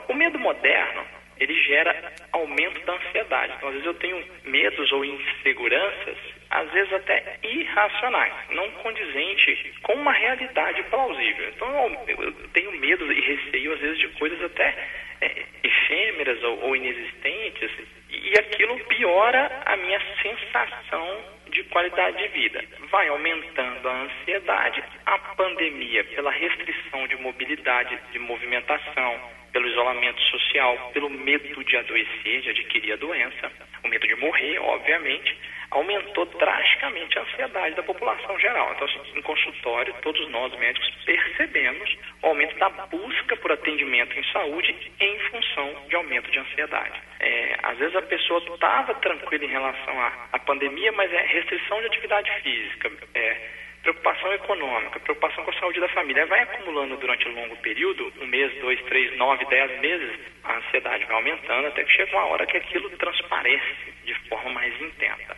O 0.08 0.14
medo 0.14 0.40
moderno, 0.40 1.06
ele 1.40 1.54
gera 1.64 1.92
aumento 2.40 2.86
da 2.86 2.94
ansiedade. 2.94 3.54
Então, 3.58 3.70
às 3.70 3.74
vezes 3.76 3.88
eu 3.88 3.94
tenho 3.96 4.24
medos 4.44 4.92
ou 4.92 5.06
inseguranças, 5.06 6.18
às 6.50 6.70
vezes 6.72 6.92
até 6.94 7.38
irracionais, 7.44 8.34
não 8.52 8.70
condizente 8.72 9.74
com 9.84 9.94
uma 9.94 10.12
realidade 10.12 10.82
plausível. 10.84 11.50
Então, 11.50 12.06
eu, 12.08 12.34
tenho 12.54 12.72
medo 12.74 13.12
e 13.12 13.22
receio, 13.22 13.74
às 13.74 13.80
vezes, 13.80 14.00
de 14.00 14.08
coisas 14.10 14.42
até 14.44 14.76
é, 15.22 15.46
efêmeras 15.64 16.44
ou, 16.44 16.64
ou 16.66 16.76
inexistentes, 16.76 17.72
e 18.10 18.34
aquilo 18.40 18.80
piora 18.86 19.62
a 19.66 19.78
minha 19.78 20.02
sensação 20.22 21.39
de 21.60 21.64
qualidade 21.66 22.18
de 22.18 22.28
vida. 22.30 22.64
Vai 22.90 23.08
aumentando 23.10 23.90
a 23.90 24.02
ansiedade, 24.04 24.82
a 25.06 25.18
pandemia, 25.36 26.04
pela 26.06 26.32
restrição 26.32 27.06
de 27.08 27.18
mobilidade, 27.18 28.00
de 28.12 28.20
movimentação, 28.20 29.20
pelo 29.52 29.68
isolamento 29.68 30.22
social, 30.22 30.92
pelo 30.94 31.10
medo 31.10 31.64
de 31.64 31.78
adoecer, 31.78 32.42
de 32.42 32.50
adquirir 32.52 32.94
a 32.94 32.96
doença, 32.96 33.52
o 33.84 33.88
medo 33.90 34.08
de 34.08 34.16
morrer, 34.16 34.58
obviamente, 34.60 35.38
aumentou 35.72 36.26
drasticamente 36.26 37.18
a 37.18 37.22
ansiedade 37.22 37.76
da 37.76 37.84
população 37.84 38.40
geral. 38.40 38.72
Então, 38.74 38.88
assim, 38.88 39.20
em 39.20 39.22
consultório, 39.22 39.94
todos 40.02 40.28
nós 40.30 40.54
médicos 40.58 40.90
percebemos 41.06 41.98
o 42.22 42.28
aumento 42.28 42.58
da 42.58 42.70
busca 42.70 43.36
por 43.38 43.52
atendimento 43.52 44.18
em 44.18 44.24
saúde 44.32 44.76
em 45.00 45.20
função 45.30 45.86
de 45.88 45.96
aumento 45.96 46.32
de 46.32 46.40
ansiedade. 46.40 47.00
É, 47.20 47.56
às 47.64 47.78
vezes 47.78 47.96
a 47.96 48.02
pessoa 48.02 48.40
estava 48.40 48.94
tranquila 48.96 49.46
em 49.46 49.50
relação 49.50 50.02
à, 50.02 50.28
à, 50.34 50.40
pandemia, 50.40 50.92
mas 50.92 51.12
é 51.14 51.22
restrição 51.22 51.80
de 51.82 51.88
atividade 51.88 52.32
física, 52.42 52.92
é, 53.14 53.38
preocupação 53.84 54.34
econômica, 54.34 55.00
preocupação 55.00 55.44
com 55.44 55.52
a 55.52 55.60
saúde 55.60 55.80
da 55.80 55.90
família. 55.90 56.26
Vai 56.26 56.42
acumulando 56.42 56.98
durante 56.98 57.28
um 57.28 57.36
longo 57.36 57.56
período, 57.58 58.12
um 58.20 58.26
mês, 58.26 58.52
dois, 58.60 58.82
três, 58.86 59.16
nove, 59.18 59.46
dez 59.46 59.80
meses, 59.80 60.20
a 60.44 60.58
ansiedade 60.58 61.06
vai 61.06 61.16
aumentando 61.16 61.68
até 61.68 61.84
que 61.84 61.92
chega 61.92 62.12
uma 62.18 62.26
hora 62.26 62.46
que 62.46 62.58
aquilo 62.58 62.90
transparece 62.92 63.94
de 64.04 64.14
forma 64.28 64.52
mais 64.52 64.82
intensa. 64.82 65.38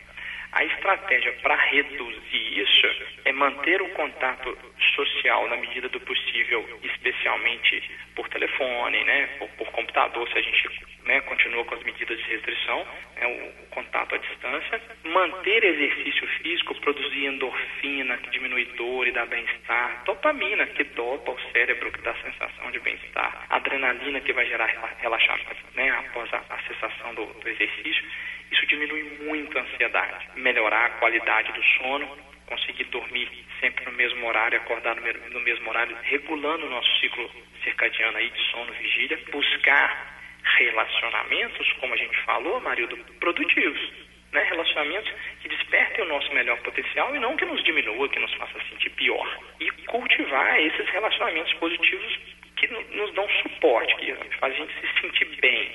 A 0.53 0.65
estratégia 0.65 1.31
para 1.41 1.55
reduzir 1.55 2.59
isso 2.59 2.87
é 3.23 3.31
manter 3.31 3.81
o 3.81 3.89
contato 3.89 4.57
social 4.95 5.47
na 5.47 5.55
medida 5.55 5.87
do 5.87 5.99
possível, 6.01 6.79
especialmente 6.83 7.89
por 8.15 8.27
telefone, 8.27 9.03
né, 9.05 9.27
por, 9.39 9.47
por 9.51 9.71
computador, 9.71 10.27
se 10.29 10.37
a 10.37 10.41
gente 10.41 10.69
né, 11.05 11.21
continua 11.21 11.63
com 11.65 11.75
as 11.75 11.83
medidas 11.83 12.17
de 12.17 12.23
restrição, 12.25 12.85
né, 13.15 13.27
o 13.27 13.65
contato 13.67 14.13
à 14.15 14.17
distância, 14.17 14.81
manter 15.05 15.63
exercício 15.63 16.27
físico, 16.41 16.75
produzir 16.81 17.25
endorfina, 17.25 18.17
que 18.17 18.29
diminui 18.31 18.65
dor 18.77 19.07
e 19.07 19.11
dá 19.11 19.25
bem-estar, 19.25 20.03
dopamina, 20.03 20.67
que 20.67 20.83
dopa 20.83 21.31
o 21.31 21.51
cérebro, 21.53 21.91
que 21.91 22.01
dá 22.01 22.13
sensação 22.15 22.71
de 22.71 22.79
bem-estar, 22.79 23.45
adrenalina, 23.49 24.19
que 24.19 24.33
vai 24.33 24.45
gerar 24.45 24.67
relaxamento 24.99 25.55
né, 25.75 25.89
após 25.91 26.31
a, 26.33 26.43
a 26.49 26.61
cessação 26.63 27.15
do, 27.15 27.25
do 27.25 27.49
exercício, 27.49 28.03
isso 28.51 28.65
diminui 28.65 29.03
muito 29.21 29.57
a 29.57 29.61
ansiedade, 29.61 30.27
melhorar 30.35 30.85
a 30.85 30.89
qualidade 30.91 31.51
do 31.53 31.63
sono, 31.63 32.17
conseguir 32.45 32.83
dormir 32.85 33.29
sempre 33.61 33.85
no 33.85 33.93
mesmo 33.93 34.27
horário, 34.27 34.57
acordar 34.57 34.95
no 34.95 35.39
mesmo 35.39 35.69
horário, 35.69 35.95
regulando 36.03 36.65
o 36.65 36.69
nosso 36.69 36.99
ciclo 36.99 37.29
circadiano 37.63 38.17
aí 38.17 38.29
de 38.29 38.51
sono, 38.51 38.73
vigília, 38.73 39.19
buscar 39.31 40.19
relacionamentos, 40.57 41.71
como 41.73 41.93
a 41.93 41.97
gente 41.97 42.17
falou, 42.23 42.59
Marildo, 42.59 42.97
produtivos, 43.19 43.93
né? 44.31 44.43
relacionamentos 44.43 45.11
que 45.41 45.47
despertem 45.47 46.03
o 46.03 46.07
nosso 46.07 46.33
melhor 46.33 46.57
potencial 46.59 47.15
e 47.15 47.19
não 47.19 47.37
que 47.37 47.45
nos 47.45 47.63
diminua, 47.63 48.09
que 48.09 48.19
nos 48.19 48.33
faça 48.33 48.59
sentir 48.69 48.89
pior. 48.91 49.39
E 49.59 49.71
cultivar 49.85 50.59
esses 50.59 50.89
relacionamentos 50.89 51.53
positivos 51.53 52.19
que 52.61 52.95
nos 52.95 53.11
dão 53.13 53.27
suporte, 53.41 53.95
que 53.95 54.13
faz 54.39 54.53
a 54.53 54.57
gente 54.57 54.73
se 54.79 55.01
sentir 55.01 55.25
bem 55.41 55.71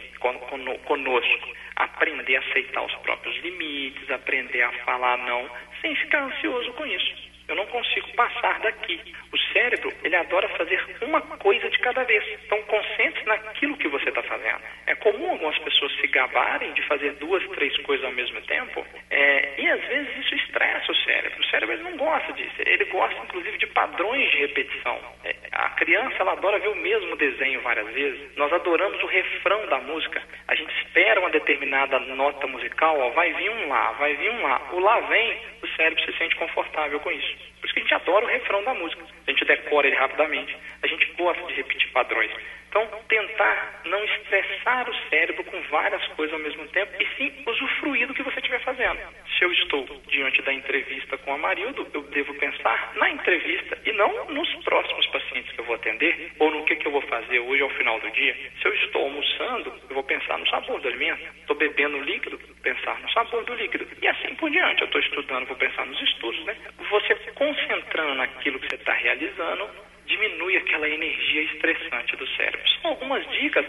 conosco, 0.86 1.56
aprender 1.74 2.36
a 2.36 2.40
aceitar 2.40 2.84
os 2.84 2.94
próprios 2.96 3.36
limites, 3.42 4.08
aprender 4.10 4.62
a 4.62 4.72
falar 4.84 5.18
não, 5.18 5.50
sem 5.80 5.96
ficar 5.96 6.22
ansioso 6.22 6.72
com 6.74 6.86
isso. 6.86 7.35
Eu 7.48 7.54
não 7.54 7.66
consigo 7.66 8.12
passar 8.14 8.60
daqui. 8.60 9.00
O 9.32 9.38
cérebro, 9.52 9.92
ele 10.02 10.16
adora 10.16 10.48
fazer 10.50 10.84
uma 11.02 11.20
coisa 11.20 11.68
de 11.70 11.78
cada 11.78 12.02
vez. 12.04 12.24
Então, 12.44 12.60
concentre 12.62 13.24
naquilo 13.24 13.76
que 13.76 13.88
você 13.88 14.08
está 14.08 14.22
fazendo. 14.22 14.60
É 14.86 14.94
comum 14.96 15.30
algumas 15.30 15.58
pessoas 15.58 15.92
se 15.96 16.06
gabarem 16.08 16.72
de 16.72 16.82
fazer 16.82 17.12
duas, 17.14 17.46
três 17.50 17.76
coisas 17.78 18.04
ao 18.04 18.12
mesmo 18.12 18.40
tempo, 18.42 18.84
é, 19.10 19.54
e 19.58 19.68
às 19.68 19.80
vezes 19.86 20.16
isso 20.18 20.34
estressa 20.34 20.90
o 20.90 20.96
cérebro. 20.96 21.40
O 21.40 21.44
cérebro 21.46 21.74
ele 21.74 21.82
não 21.84 21.96
gosta 21.96 22.32
disso. 22.32 22.54
Ele 22.58 22.84
gosta, 22.86 23.20
inclusive, 23.22 23.58
de 23.58 23.66
padrões 23.68 24.30
de 24.30 24.38
repetição. 24.38 24.98
É, 25.24 25.34
a 25.52 25.70
criança, 25.70 26.16
ela 26.20 26.32
adora 26.32 26.58
ver 26.58 26.68
o 26.68 26.76
mesmo 26.76 27.16
desenho 27.16 27.60
várias 27.60 27.88
vezes. 27.92 28.36
Nós 28.36 28.52
adoramos 28.52 29.02
o 29.02 29.06
refrão 29.06 29.66
da 29.66 29.78
música. 29.80 30.22
A 30.48 30.54
gente 30.54 30.72
espera 30.82 31.20
uma 31.20 31.30
determinada 31.30 31.98
nota 32.00 32.46
musical, 32.46 32.98
ó, 32.98 33.10
vai 33.10 33.32
vir 33.34 33.50
um 33.50 33.68
lá, 33.68 33.92
vai 33.92 34.14
vir 34.16 34.30
um 34.30 34.42
lá. 34.42 34.60
O 34.72 34.80
lá 34.80 35.00
vem, 35.00 35.38
o 35.62 35.68
cérebro 35.76 36.04
se 36.04 36.18
sente 36.18 36.36
confortável 36.36 37.00
com 37.00 37.10
isso. 37.10 37.35
Por 37.60 37.66
isso 37.66 37.74
que 37.74 37.80
a 37.80 37.82
gente 37.82 37.94
adora 37.94 38.24
o 38.24 38.28
refrão 38.28 38.62
da 38.64 38.74
música. 38.74 39.02
A 39.26 39.30
gente 39.30 39.44
decora 39.44 39.86
ele 39.86 39.96
rapidamente. 39.96 40.56
A 40.82 40.86
gente 40.86 41.06
gosta 41.12 41.42
de 41.46 41.54
repetir 41.54 41.90
padrões. 41.90 42.30
Então, 42.68 42.86
tentar 43.08 43.80
não 43.86 44.04
estressar 44.04 44.88
o 44.88 44.94
cérebro 45.08 45.44
com 45.44 45.60
várias 45.70 46.06
coisas 46.08 46.34
ao 46.34 46.40
mesmo 46.40 46.66
tempo 46.68 46.92
e 47.00 47.06
sim 47.16 47.32
usufruir 47.46 48.06
do 48.06 48.14
que 48.14 48.22
você 48.22 48.38
estiver 48.38 48.60
fazendo. 48.60 48.98
Se 49.36 49.44
eu 49.44 49.52
estou 49.52 49.84
diante 50.08 50.40
da 50.42 50.52
entrevista 50.52 51.18
com 51.18 51.34
a 51.34 51.38
Marildo, 51.38 51.86
eu 51.92 52.02
devo 52.04 52.32
pensar 52.34 52.92
na 52.96 53.10
entrevista 53.10 53.78
e 53.84 53.92
não 53.92 54.30
nos 54.30 54.48
próximos 54.64 55.06
pacientes 55.08 55.52
que 55.52 55.60
eu 55.60 55.64
vou 55.66 55.74
atender 55.74 56.32
ou 56.38 56.50
no 56.50 56.64
que, 56.64 56.76
que 56.76 56.86
eu 56.86 56.92
vou 56.92 57.02
fazer 57.02 57.40
hoje 57.40 57.62
ao 57.62 57.68
final 57.70 58.00
do 58.00 58.10
dia. 58.12 58.34
Se 58.60 58.66
eu 58.66 58.74
estou 58.74 59.02
almoçando, 59.02 59.74
eu 59.90 59.94
vou 59.94 60.04
pensar 60.04 60.38
no 60.38 60.48
sabor 60.48 60.80
do 60.80 60.88
alimento. 60.88 61.22
Estou 61.40 61.54
bebendo 61.54 62.00
líquido, 62.00 62.38
pensar 62.62 62.98
no 63.00 63.10
sabor 63.12 63.44
do 63.44 63.54
líquido. 63.54 63.86
E 64.00 64.08
assim 64.08 64.34
por 64.36 64.50
diante. 64.50 64.80
Eu 64.80 64.86
estou 64.86 65.00
estudando, 65.02 65.46
vou 65.46 65.56
pensar 65.56 65.84
nos 65.84 66.00
estudos, 66.00 66.42
né? 66.46 66.56
Você 66.90 67.14
concentrando 67.34 68.14
naquilo 68.14 68.58
que 68.58 68.68
você 68.68 68.76
está 68.76 68.94
realizando, 68.94 69.68
diminui 70.06 70.56
aquela 70.56 70.88
energia 70.88 71.42
estressante 71.42 72.16
do 72.16 72.26
cérebro. 72.28 72.68
São 72.80 72.92
algumas 72.92 73.28
dicas 73.32 73.66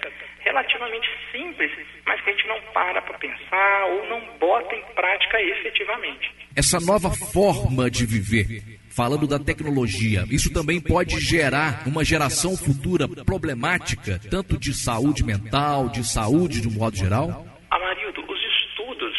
relativamente 0.48 1.08
simples, 1.32 1.72
mas 2.06 2.22
que 2.22 2.30
a 2.30 2.34
gente 2.34 2.48
não 2.48 2.62
para 2.74 3.01
para 3.01 3.18
pensar 3.18 3.86
ou 3.86 4.08
não 4.08 4.38
bota 4.38 4.74
em 4.75 4.84
prática 4.96 5.42
efetivamente. 5.42 6.32
Essa 6.56 6.80
nova 6.80 7.12
forma 7.12 7.89
de 7.92 8.06
viver, 8.06 8.80
falando 8.89 9.27
da 9.27 9.38
tecnologia, 9.38 10.24
isso 10.32 10.51
também 10.51 10.82
pode 10.82 11.20
gerar 11.20 11.84
uma 11.86 12.04
geração 12.04 12.58
futura 12.58 13.08
problemática, 13.08 14.20
tanto 14.32 14.58
de 14.58 14.74
saúde 14.74 15.24
mental, 15.24 15.89
de 15.89 16.04
saúde 16.04 16.62
de 16.62 16.68
um 16.68 16.72
modo 16.72 16.96
geral? 16.96 17.46
Amarildo, 17.70 18.25
os 18.27 18.42
estudos 18.63 19.16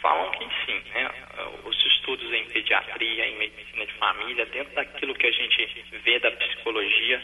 falam 0.00 0.30
que 0.32 0.44
sim, 0.64 0.80
né? 0.94 1.10
Os 1.66 1.76
estudos 1.86 2.32
em 2.32 2.44
pediatria, 2.46 3.26
em 3.26 3.38
medicina 3.38 3.84
de 3.84 3.92
família, 3.94 4.46
dentro 4.46 4.74
daquilo 4.74 5.14
que 5.14 5.26
a 5.26 5.32
gente 5.32 5.84
vê 6.04 6.18
da 6.20 6.30
psicologia, 6.30 7.20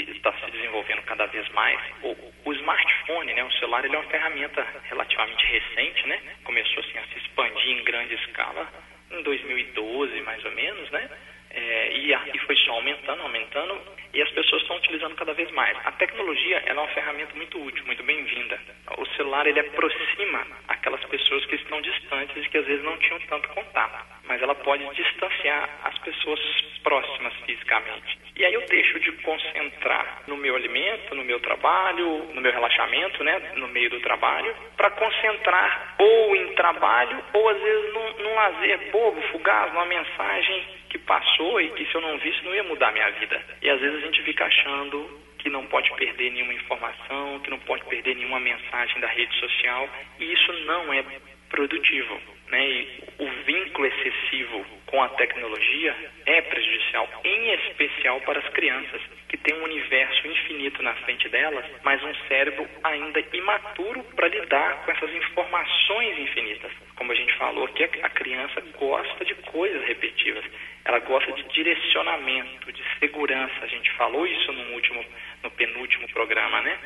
está 0.00 0.32
se 0.32 0.50
desenvolvendo 0.50 1.02
cada 1.02 1.26
vez 1.26 1.48
mais. 1.50 1.80
O, 2.02 2.16
o, 2.44 2.52
smartphone, 2.52 3.32
né, 3.32 3.44
o 3.44 3.52
celular, 3.52 3.84
ele 3.84 3.94
é 3.94 3.98
uma 3.98 4.10
ferramenta 4.10 4.66
relativamente 4.84 5.46
recente, 5.46 6.06
né? 6.06 6.20
Começou 6.44 6.82
assim, 6.82 6.98
a 6.98 7.04
se 7.06 7.18
expandir 7.18 7.78
em 7.78 7.84
grande 7.84 8.14
escala 8.14 8.68
em 9.10 9.22
2012, 9.22 10.20
mais 10.22 10.44
ou 10.44 10.52
menos, 10.52 10.90
né? 10.90 11.10
É, 11.56 11.90
e, 11.96 12.12
e, 12.12 12.38
foi 12.40 12.54
só 12.56 12.72
aumentando, 12.72 13.22
aumentando, 13.22 13.80
e 14.12 14.20
as 14.20 14.30
pessoas 14.32 14.60
estão 14.60 14.76
utilizando 14.76 15.14
cada 15.14 15.32
vez 15.32 15.50
mais. 15.52 15.74
A 15.86 15.92
tecnologia 15.92 16.62
é 16.66 16.72
uma 16.74 16.86
ferramenta 16.88 17.34
muito 17.34 17.58
útil, 17.58 17.82
muito 17.86 18.02
bem-vinda. 18.02 18.60
O 18.98 19.06
celular 19.16 19.46
ele 19.46 19.60
aproxima 19.60 20.46
aquelas 20.68 21.02
pessoas 21.06 21.46
que 21.46 21.54
estão 21.54 21.80
distantes 21.80 22.44
e 22.44 22.48
que 22.50 22.58
às 22.58 22.66
vezes 22.66 22.84
não 22.84 22.98
tinham 22.98 23.18
tanto 23.20 23.48
contato, 23.48 24.04
mas 24.28 24.42
ela 24.42 24.54
pode 24.54 24.84
distanciar 24.94 25.68
as 25.84 25.98
pessoas 26.00 26.40
próximas 26.82 27.32
fisicamente. 27.46 28.18
E 28.36 28.44
aí 28.44 28.52
eu 28.52 28.66
deixo 28.66 29.00
de 29.00 29.12
concentrar 29.12 30.24
no 30.26 30.36
meu 30.36 30.54
alimento, 30.56 31.14
no 31.14 31.24
meu 31.24 31.40
trabalho, 31.40 32.24
no 32.34 32.40
meu 32.40 32.52
relaxamento, 32.52 33.24
né, 33.24 33.52
no 33.56 33.68
meio 33.68 33.88
do 33.88 34.00
trabalho, 34.00 34.54
para 34.76 34.90
concentrar 34.90 35.96
ou 35.98 36.36
em 36.36 36.54
trabalho 36.54 37.18
ou 37.32 37.48
às 37.48 37.58
vezes 37.58 37.94
num, 37.94 38.12
num 38.22 38.34
lazer 38.34 38.90
bobo, 38.90 39.22
fugaz, 39.32 39.72
numa 39.72 39.86
mensagem 39.86 40.76
que 40.96 40.98
passou 40.98 41.60
e 41.60 41.68
que 41.70 41.84
se 41.86 41.94
eu 41.94 42.00
não 42.00 42.16
visse 42.18 42.42
não 42.42 42.54
ia 42.54 42.64
mudar 42.64 42.88
a 42.88 42.92
minha 42.92 43.10
vida. 43.10 43.40
E 43.60 43.68
às 43.68 43.80
vezes 43.80 43.98
a 43.98 44.06
gente 44.06 44.22
fica 44.22 44.46
achando 44.46 45.20
que 45.38 45.50
não 45.50 45.66
pode 45.66 45.92
perder 45.94 46.32
nenhuma 46.32 46.54
informação, 46.54 47.38
que 47.40 47.50
não 47.50 47.58
pode 47.60 47.84
perder 47.84 48.16
nenhuma 48.16 48.40
mensagem 48.40 49.00
da 49.00 49.06
rede 49.08 49.34
social, 49.38 49.88
e 50.18 50.32
isso 50.32 50.52
não 50.64 50.92
é 50.92 51.04
produtivo. 51.50 52.20
Né, 52.50 52.68
e 52.68 53.04
o 53.18 53.28
vínculo 53.44 53.86
excessivo 53.86 54.64
com 54.86 55.02
a 55.02 55.08
tecnologia 55.10 55.94
é 56.26 56.40
prejudicial, 56.42 57.08
em 57.24 57.54
especial 57.54 58.20
para 58.20 58.38
as 58.38 58.48
crianças, 58.50 59.00
que 59.28 59.36
têm 59.36 59.54
um 59.56 59.64
universo 59.64 60.26
infinito 60.26 60.82
na 60.82 60.94
frente 60.94 61.28
delas, 61.28 61.64
mas 61.82 62.02
um 62.02 62.14
cérebro 62.28 62.68
ainda 62.84 63.22
imaturo 63.32 64.02
para 64.14 64.28
lidar 64.28 64.84
com 64.84 64.92
essas 64.92 65.12
informações 65.12 66.18
infinitas. 66.18 66.72
Como 66.94 67.12
a 67.12 67.14
gente 67.14 67.32
falou 67.34 67.64
aqui, 67.64 67.84
a 68.02 68.10
criança 68.10 68.60
gosta 68.78 69.24
de 69.24 69.34
coisas 69.34 69.84
repetitivas, 69.84 70.44
ela 70.84 71.00
gosta 71.00 71.32
de 71.32 71.42
direcionamento, 71.48 72.72
de 72.72 72.82
segurança. 73.00 73.54
A 73.62 73.66
gente 73.66 73.90
falou 73.92 74.26
isso 74.26 74.52
no 74.52 74.74
último, 74.74 75.04
no 75.42 75.50
penúltimo 75.50 76.08
programa, 76.08 76.62
né? 76.62 76.78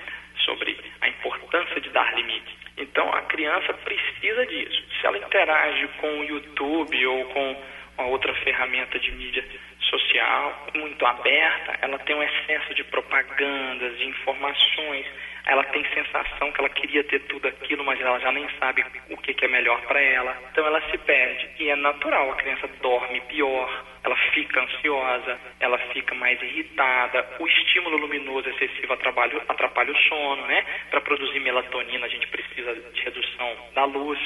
Sobre 0.50 0.76
a 1.00 1.08
importância 1.08 1.80
de 1.80 1.90
dar 1.90 2.12
limite. 2.16 2.58
Então 2.76 3.08
a 3.14 3.22
criança 3.22 3.72
precisa 3.72 4.44
disso. 4.46 4.82
Se 5.00 5.06
ela 5.06 5.16
interage 5.16 5.86
com 6.00 6.08
o 6.18 6.24
YouTube 6.24 7.06
ou 7.06 7.24
com 7.26 7.56
uma 7.98 8.08
outra 8.08 8.34
ferramenta 8.34 8.98
de 8.98 9.12
mídia 9.12 9.44
social 9.78 10.66
muito 10.74 11.06
aberta, 11.06 11.78
ela 11.82 12.00
tem 12.00 12.16
um 12.16 12.22
excesso 12.22 12.74
de 12.74 12.82
propagandas, 12.82 13.96
de 13.96 14.06
informações, 14.06 15.06
ela 15.50 15.64
tem 15.64 15.84
sensação 15.92 16.52
que 16.52 16.60
ela 16.60 16.68
queria 16.68 17.02
ter 17.02 17.18
tudo 17.22 17.48
aquilo, 17.48 17.84
mas 17.84 18.00
ela 18.00 18.20
já 18.20 18.30
nem 18.30 18.48
sabe 18.60 18.84
o 19.10 19.16
que, 19.16 19.34
que 19.34 19.44
é 19.44 19.48
melhor 19.48 19.80
para 19.82 20.00
ela. 20.00 20.38
Então 20.52 20.64
ela 20.64 20.80
se 20.88 20.96
perde. 20.98 21.48
E 21.58 21.68
é 21.68 21.74
natural, 21.74 22.30
a 22.30 22.36
criança 22.36 22.68
dorme 22.80 23.20
pior, 23.22 23.84
ela 24.04 24.14
fica 24.32 24.60
ansiosa, 24.62 25.40
ela 25.58 25.76
fica 25.92 26.14
mais 26.14 26.40
irritada, 26.40 27.28
o 27.40 27.48
estímulo 27.48 27.96
luminoso 27.96 28.48
excessivo 28.48 28.92
atrapalha, 28.92 29.42
atrapalha 29.48 29.92
o 29.92 29.98
sono, 30.08 30.46
né? 30.46 30.64
Para 30.88 31.00
produzir 31.00 31.40
melatonina 31.40 32.06
a 32.06 32.08
gente 32.08 32.28
precisa 32.28 32.72
de 32.72 33.02
redução 33.02 33.56
da 33.74 33.84
luz. 33.86 34.20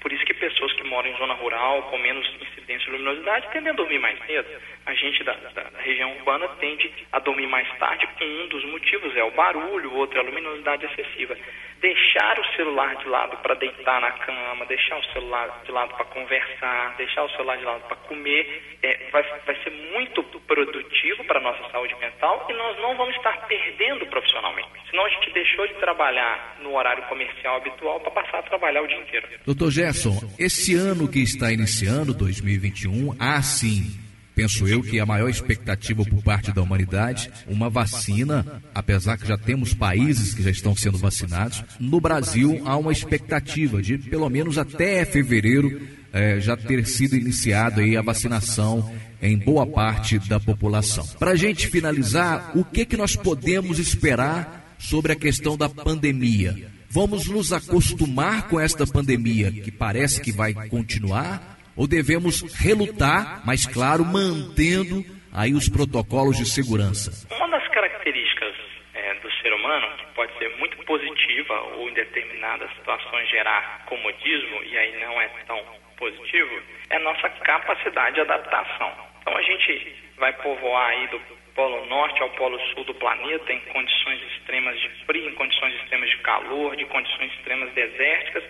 Por 0.00 0.12
isso 0.12 0.24
que 0.24 0.34
pessoas 0.34 0.72
que 0.74 0.84
moram 0.84 1.10
em 1.10 1.16
zona 1.16 1.34
rural, 1.34 1.82
com 1.84 1.98
menos 1.98 2.26
incidência 2.40 2.86
de 2.86 2.90
luminosidade, 2.92 3.48
tendem 3.52 3.72
a 3.72 3.74
dormir 3.74 3.98
mais 3.98 4.18
cedo. 4.26 4.48
A 4.86 4.94
gente 4.94 5.24
da, 5.24 5.32
da, 5.32 5.70
região 5.78 6.12
urbana 6.16 6.48
tende 6.60 6.92
a 7.12 7.18
dormir 7.18 7.46
mais 7.46 7.68
tarde. 7.78 8.08
Um 8.20 8.46
dos 8.48 8.64
motivos 8.66 9.16
é 9.16 9.24
o 9.24 9.30
barulho, 9.32 9.90
o 9.90 9.96
outro 9.96 10.18
é 10.18 10.20
a 10.20 10.24
luminosidade 10.24 10.86
excessiva. 10.86 11.36
Deixar 11.80 12.38
o 12.38 12.56
celular 12.56 12.96
de 12.96 13.08
lado 13.08 13.36
para 13.38 13.54
deitar 13.54 14.00
na 14.00 14.10
cama, 14.12 14.66
deixar 14.66 14.98
o 14.98 15.04
celular 15.12 15.62
de 15.64 15.70
lado 15.70 15.94
para 15.94 16.04
conversar, 16.06 16.96
deixar 16.96 17.24
o 17.24 17.30
celular 17.30 17.56
de 17.56 17.64
lado 17.64 17.82
para 17.86 17.96
comer, 17.96 18.78
é, 18.82 19.10
vai, 19.10 19.22
vai 19.46 19.62
ser 19.62 19.70
muito 19.92 20.22
produtivo 20.40 21.24
para 21.24 21.38
a 21.38 21.42
nossa 21.42 21.70
saúde 21.70 21.94
mental 22.00 22.46
e 22.48 22.52
nós 22.52 22.76
não 22.78 22.96
vamos 22.96 23.14
estar 23.16 23.46
perdendo 23.46 24.06
profissionalmente. 24.06 24.68
Senão 24.90 25.04
a 25.04 25.08
gente 25.10 25.30
deixou 25.32 25.66
de 25.66 25.74
trabalhar 25.74 26.56
no 26.60 26.74
horário 26.74 27.04
comercial 27.04 27.56
habitual 27.56 28.00
para 28.00 28.10
passar 28.10 28.38
a 28.38 28.42
trabalhar 28.42 28.82
o 28.82 28.86
dia 28.86 28.98
inteiro. 28.98 29.28
Doutor 29.44 29.70
Gerson, 29.70 30.18
esse 30.38 30.74
ano 30.74 31.08
que 31.08 31.20
está 31.20 31.52
iniciando, 31.52 32.14
2021, 32.14 33.16
há 33.20 33.40
sim 33.42 34.07
penso 34.38 34.68
eu 34.68 34.80
que 34.84 35.00
a 35.00 35.04
maior 35.04 35.28
expectativa 35.28 36.04
por 36.04 36.22
parte 36.22 36.52
da 36.52 36.62
humanidade, 36.62 37.28
uma 37.48 37.68
vacina, 37.68 38.62
apesar 38.72 39.18
que 39.18 39.26
já 39.26 39.36
temos 39.36 39.74
países 39.74 40.32
que 40.32 40.44
já 40.44 40.50
estão 40.50 40.76
sendo 40.76 40.96
vacinados, 40.96 41.64
no 41.80 42.00
Brasil 42.00 42.62
há 42.64 42.76
uma 42.76 42.92
expectativa 42.92 43.82
de 43.82 43.98
pelo 43.98 44.30
menos 44.30 44.56
até 44.56 45.04
fevereiro 45.04 45.82
é, 46.12 46.38
já 46.38 46.56
ter 46.56 46.86
sido 46.86 47.16
iniciado 47.16 47.80
aí 47.80 47.96
a 47.96 48.00
vacinação 48.00 48.94
em 49.20 49.36
boa 49.36 49.66
parte 49.66 50.20
da 50.20 50.38
população. 50.38 51.04
Para 51.18 51.32
a 51.32 51.36
gente 51.36 51.66
finalizar, 51.66 52.52
o 52.54 52.64
que 52.64 52.86
que 52.86 52.96
nós 52.96 53.16
podemos 53.16 53.80
esperar 53.80 54.76
sobre 54.78 55.10
a 55.10 55.16
questão 55.16 55.56
da 55.56 55.68
pandemia? 55.68 56.70
Vamos 56.88 57.26
nos 57.26 57.52
acostumar 57.52 58.46
com 58.46 58.60
esta 58.60 58.86
pandemia 58.86 59.50
que 59.50 59.72
parece 59.72 60.20
que 60.20 60.30
vai 60.30 60.54
continuar 60.68 61.57
ou 61.78 61.86
devemos 61.86 62.42
relutar, 62.58 63.46
mas 63.46 63.64
claro, 63.64 64.04
mantendo 64.04 65.06
aí 65.32 65.54
os 65.54 65.70
protocolos 65.70 66.36
de 66.36 66.44
segurança? 66.44 67.14
Uma 67.30 67.48
das 67.48 67.68
características 67.68 68.52
é, 68.94 69.14
do 69.14 69.30
ser 69.38 69.54
humano, 69.54 69.86
que 69.96 70.06
pode 70.12 70.36
ser 70.38 70.50
muito 70.58 70.76
positiva 70.84 71.54
ou 71.78 71.88
em 71.88 71.94
determinadas 71.94 72.68
situações 72.74 73.30
gerar 73.30 73.86
comodismo, 73.86 74.58
e 74.64 74.76
aí 74.76 74.98
não 74.98 75.20
é 75.22 75.28
tão 75.46 75.62
positivo, 75.96 76.60
é 76.90 76.96
a 76.96 77.00
nossa 77.00 77.28
capacidade 77.46 78.16
de 78.16 78.22
adaptação. 78.22 78.92
Então 79.22 79.36
a 79.36 79.42
gente 79.42 79.94
vai 80.16 80.32
povoar 80.32 80.90
aí 80.90 81.06
do 81.08 81.20
Polo 81.54 81.86
Norte 81.86 82.20
ao 82.22 82.30
Polo 82.30 82.58
Sul 82.72 82.84
do 82.84 82.94
planeta 82.94 83.52
em 83.52 83.60
condições 83.72 84.20
extremas 84.32 84.80
de 84.80 84.88
frio, 85.06 85.28
em 85.28 85.34
condições 85.34 85.74
extremas 85.74 86.10
de 86.10 86.18
calor, 86.18 86.74
de 86.74 86.84
condições 86.86 87.32
extremas 87.34 87.72
desérticas. 87.72 88.42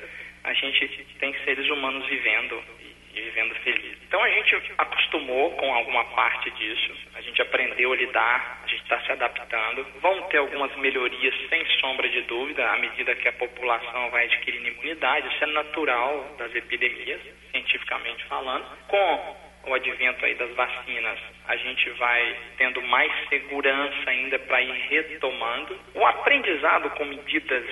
A 0.44 0.52
gente 0.54 0.88
tem 1.18 1.34
seres 1.44 1.68
humanos 1.68 2.06
vivendo 2.06 2.62
e 3.18 3.22
vivendo 3.22 3.54
feliz. 3.56 3.98
Então 4.06 4.22
a 4.22 4.30
gente 4.30 4.72
acostumou 4.78 5.50
com 5.52 5.74
alguma 5.74 6.04
parte 6.06 6.50
disso, 6.52 6.94
a 7.14 7.20
gente 7.20 7.40
aprendeu 7.42 7.92
a 7.92 7.96
lidar, 7.96 8.62
a 8.64 8.66
gente 8.68 8.82
está 8.82 9.00
se 9.00 9.12
adaptando. 9.12 9.86
Vão 10.00 10.22
ter 10.28 10.38
algumas 10.38 10.74
melhorias, 10.76 11.34
sem 11.48 11.64
sombra 11.80 12.08
de 12.08 12.22
dúvida, 12.22 12.70
à 12.70 12.76
medida 12.78 13.14
que 13.16 13.28
a 13.28 13.32
população 13.32 14.10
vai 14.10 14.24
adquirindo 14.24 14.68
imunidade. 14.68 15.28
Isso 15.28 15.44
é 15.44 15.46
natural 15.48 16.36
das 16.38 16.54
epidemias, 16.54 17.20
cientificamente 17.50 18.24
falando. 18.24 18.66
Com 18.86 19.36
o 19.66 19.74
advento 19.74 20.24
aí 20.24 20.34
das 20.34 20.54
vacinas, 20.54 21.18
a 21.46 21.56
gente 21.56 21.90
vai 21.90 22.36
tendo 22.56 22.80
mais 22.82 23.12
segurança 23.28 24.10
ainda 24.10 24.38
para 24.38 24.62
ir 24.62 24.72
retomando. 24.88 25.78
O 25.94 26.06
aprendizado 26.06 26.90
com 26.90 27.04
medidas 27.04 27.64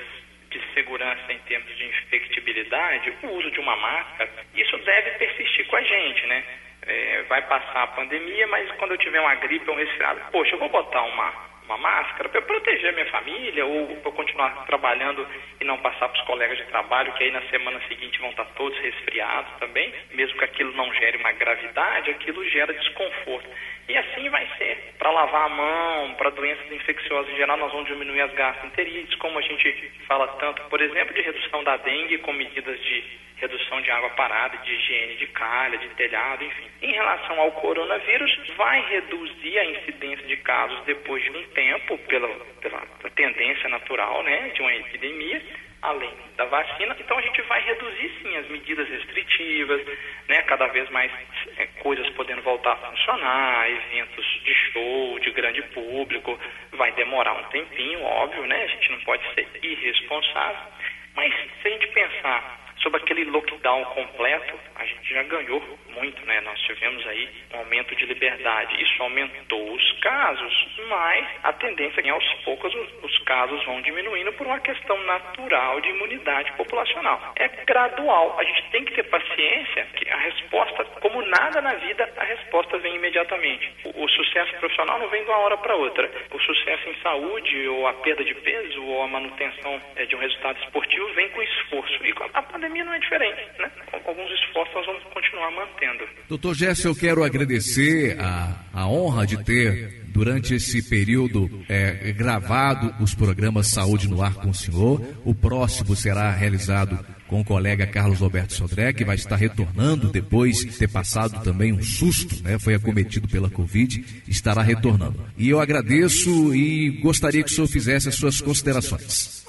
de 0.59 0.75
segurança 0.75 1.33
em 1.33 1.39
termos 1.41 1.77
de 1.77 1.85
infectibilidade, 1.85 3.13
o 3.23 3.29
uso 3.29 3.51
de 3.51 3.61
uma 3.61 3.77
máscara, 3.77 4.31
isso 4.55 4.77
deve 4.79 5.11
persistir 5.13 5.67
com 5.67 5.77
a 5.77 5.83
gente, 5.83 6.27
né? 6.27 6.45
É, 6.83 7.23
vai 7.29 7.43
passar 7.43 7.83
a 7.83 7.87
pandemia, 7.89 8.47
mas 8.47 8.71
quando 8.73 8.93
eu 8.93 8.99
tiver 8.99 9.21
uma 9.21 9.35
gripe 9.35 9.69
ou 9.69 9.75
um 9.75 9.79
resfriado, 9.79 10.21
poxa, 10.31 10.55
eu 10.55 10.59
vou 10.59 10.69
botar 10.69 11.03
uma, 11.03 11.33
uma 11.65 11.77
máscara 11.79 12.29
para 12.29 12.43
proteger 12.43 12.91
a 12.91 12.93
minha 12.93 13.07
família 13.07 13.67
ou 13.67 13.97
para 13.97 14.13
continuar 14.13 14.65
trabalhando 14.67 15.27
e 15.61 15.65
não 15.65 15.79
passar 15.79 16.09
para 16.09 16.21
os 16.21 16.27
colegas 16.27 16.57
de 16.59 16.65
trabalho, 16.65 17.13
que 17.15 17.25
aí 17.25 17.31
na 17.33 17.43
semana 17.43 17.81
seguinte 17.89 18.21
vão 18.21 18.31
estar 18.31 18.45
todos 18.57 18.79
resfriados 18.79 19.53
também, 19.59 19.93
mesmo 20.13 20.39
que 20.39 20.45
aquilo 20.45 20.73
não 20.77 20.93
gere 20.95 21.19
uma 21.19 21.33
gravidade, 21.33 22.11
aquilo 22.11 22.49
gera 22.49 22.73
desconforto. 22.73 23.49
E 23.89 23.97
assim 23.97 24.29
vai 24.29 24.47
ser. 24.59 24.95
Para 24.99 25.11
lavar 25.11 25.47
a 25.47 25.49
mão, 25.49 26.15
para 26.15 26.31
doenças 26.31 26.71
infecciosas 26.73 27.33
em 27.33 27.37
geral, 27.37 27.57
nós 27.57 27.71
vamos 27.71 27.87
diminuir 27.87 28.21
as 28.21 28.33
gastroenterites, 28.33 29.15
como 29.17 29.39
a 29.39 29.43
gente 29.43 29.93
fala 30.07 30.27
tanto, 30.39 30.63
por 30.65 30.81
exemplo, 30.81 31.15
de 31.15 31.23
redução 31.23 31.63
da 31.63 31.77
dengue 31.77 32.19
com 32.19 32.33
medidas 32.33 32.81
de 32.81 33.05
redução 33.37 33.81
de 33.83 33.91
água 33.91 34.11
parada, 34.11 34.57
de 34.59 34.73
higiene 34.73 35.17
de 35.17 35.27
calha, 35.29 35.79
de 35.79 35.89
telhado, 35.91 36.45
enfim. 36.45 36.67
Em 36.83 36.93
relação 36.93 37.39
ao 37.39 37.53
coronavírus, 37.53 38.35
vai 38.57 38.81
reduzir 38.89 39.59
a 39.59 39.65
incidência 39.65 40.27
de 40.27 40.37
casos 40.39 40.83
depois 40.85 41.23
de 41.23 41.31
um 41.31 41.43
tempo, 41.49 41.99
pela, 41.99 42.29
pela 42.61 42.83
tendência 43.15 43.69
natural 43.69 44.23
né, 44.23 44.51
de 44.55 44.63
uma 44.63 44.75
epidemia, 44.75 45.43
além 45.83 46.15
da 46.37 46.47
vacina. 46.47 46.97
Então 46.99 47.19
a 47.19 47.23
gente 47.23 47.43
vai 47.43 47.63
reduzir 47.63 48.11
sim 48.23 48.37
as 48.37 48.49
medidas 48.49 48.89
restritivas, 48.89 49.85
né, 50.29 50.43
cada 50.43 50.67
vez 50.69 50.89
mais 50.91 51.13
é, 51.59 51.67
coisas 51.81 52.09
podendo 52.11 52.41
voltar 52.43 52.73
a 52.73 52.77
funcionar, 52.77 53.71
eventos 53.71 54.25
de 54.45 54.55
show, 54.73 55.19
de 55.21 55.31
grande 55.33 55.63
público, 55.75 56.39
vai 56.73 56.91
demorar 56.93 57.35
um 57.35 57.45
tempinho, 57.45 58.03
óbvio, 58.03 58.47
né? 58.47 58.65
A 58.65 58.67
gente 58.67 58.91
não 58.93 59.01
pode 59.01 59.23
ser 59.35 59.47
irresponsável. 59.63 60.73
Mas 61.15 61.35
se 61.63 61.69
a 61.69 61.71
gente 61.71 61.87
pensar 61.89 62.66
sobre 62.87 63.03
aquele 63.03 63.25
lockdown 63.25 63.85
completo, 63.87 64.55
a 64.77 64.85
gente 64.85 65.13
já 65.13 65.25
ganhou 65.25 65.61
muito, 65.97 66.25
né? 66.25 66.41
Nós 66.43 66.61
tivemos 66.61 67.05
aí 67.09 67.29
um 67.53 67.59
aumento 67.59 67.97
de 67.97 68.07
liberdade. 68.07 68.81
Isso 68.81 69.03
aumentou 69.03 69.73
os 69.73 69.93
casos, 70.01 70.69
mas 70.89 71.27
a 71.43 71.53
tendência 71.55 71.99
é 71.99 72.03
que 72.05 72.11
aos 72.11 72.25
poucos 72.45 72.73
os, 72.73 73.03
os 73.03 73.19
casos 73.21 73.65
vão 73.65 73.83
diminuindo 73.83 74.33
por 74.35 74.47
uma 74.47 74.61
questão 74.61 74.97
natural 75.05 75.81
de 75.81 75.89
imunidade 75.89 76.53
populacional. 76.53 77.33
É 77.35 77.49
gradual. 77.65 78.39
A 78.39 78.45
gente 78.45 78.71
tem 78.71 78.85
que 78.85 78.95
ter 78.95 79.03
paciência 79.05 79.87
que 79.97 80.09
a 80.09 80.17
resposta, 80.19 80.85
como 81.01 81.23
nada 81.23 81.61
na 81.61 81.75
vida, 81.75 82.09
a 82.17 82.25
resposta 82.25 82.79
vem 82.79 82.95
imediatamente. 82.95 83.69
O, 83.85 84.05
o 84.05 84.09
sucesso 84.11 84.55
profissional 84.61 85.01
não 85.01 85.09
vem 85.09 85.25
de 85.25 85.29
uma 85.31 85.39
hora 85.39 85.57
para 85.57 85.75
outra. 85.75 86.09
O 86.31 86.39
sucesso 86.39 86.89
em 86.89 86.95
saúde, 87.03 87.67
ou 87.67 87.89
a 87.89 87.95
perda 87.95 88.23
de 88.23 88.35
peso, 88.35 88.85
ou 88.85 89.03
a 89.03 89.09
manutenção 89.09 89.81
é, 89.97 90.05
de 90.05 90.15
um 90.15 90.21
resultado 90.21 90.63
esportivo 90.63 91.09
vem 91.15 91.29
com 91.31 91.43
esforço. 91.43 92.07
E 92.07 92.15
a 92.33 92.43
pandemia 92.43 92.76
não 92.85 92.95
é 92.95 92.99
diferente, 92.99 93.41
né? 93.59 93.71
Alguns 94.05 94.31
esforços 94.31 94.75
nós 94.75 94.87
vamos 94.87 95.05
continuar 95.05 95.51
mantendo. 95.51 96.05
Doutor 96.29 96.55
Gerson, 96.55 96.89
eu 96.89 96.97
quero 96.97 97.25
agradecer 97.25 98.19
a, 98.21 98.57
a 98.73 98.89
honra 98.89 99.27
de 99.27 99.43
ter, 99.45 100.03
durante 100.07 100.55
esse 100.55 100.89
período, 100.89 101.65
é, 101.69 102.13
gravado 102.13 102.95
os 103.01 103.15
programas 103.15 103.69
Saúde 103.69 104.09
no 104.09 104.23
Ar 104.23 104.35
com 104.35 104.51
o 104.51 104.55
senhor. 104.55 105.01
O 105.25 105.35
próximo 105.35 105.97
será 105.97 106.31
realizado 106.31 106.99
com 107.27 107.41
o 107.41 107.45
colega 107.45 107.87
Carlos 107.87 108.23
Alberto 108.23 108.53
Sodré, 108.53 108.93
que 108.93 109.05
vai 109.05 109.17
estar 109.17 109.37
retornando 109.37 110.11
depois 110.11 110.59
de 110.59 110.79
ter 110.79 110.89
passado 110.89 111.43
também 111.43 111.73
um 111.73 111.83
susto, 111.83 112.43
né? 112.43 112.59
Foi 112.59 112.75
acometido 112.75 113.29
pela 113.29 113.51
Covid, 113.51 114.23
estará 114.29 114.63
retornando. 114.63 115.25
E 115.37 115.49
eu 115.49 115.61
agradeço 115.61 116.55
e 116.55 116.91
gostaria 117.03 117.43
que 117.43 117.51
o 117.51 117.55
senhor 117.55 117.67
fizesse 117.67 118.09
as 118.09 118.15
suas 118.15 118.41
considerações. 118.41 119.45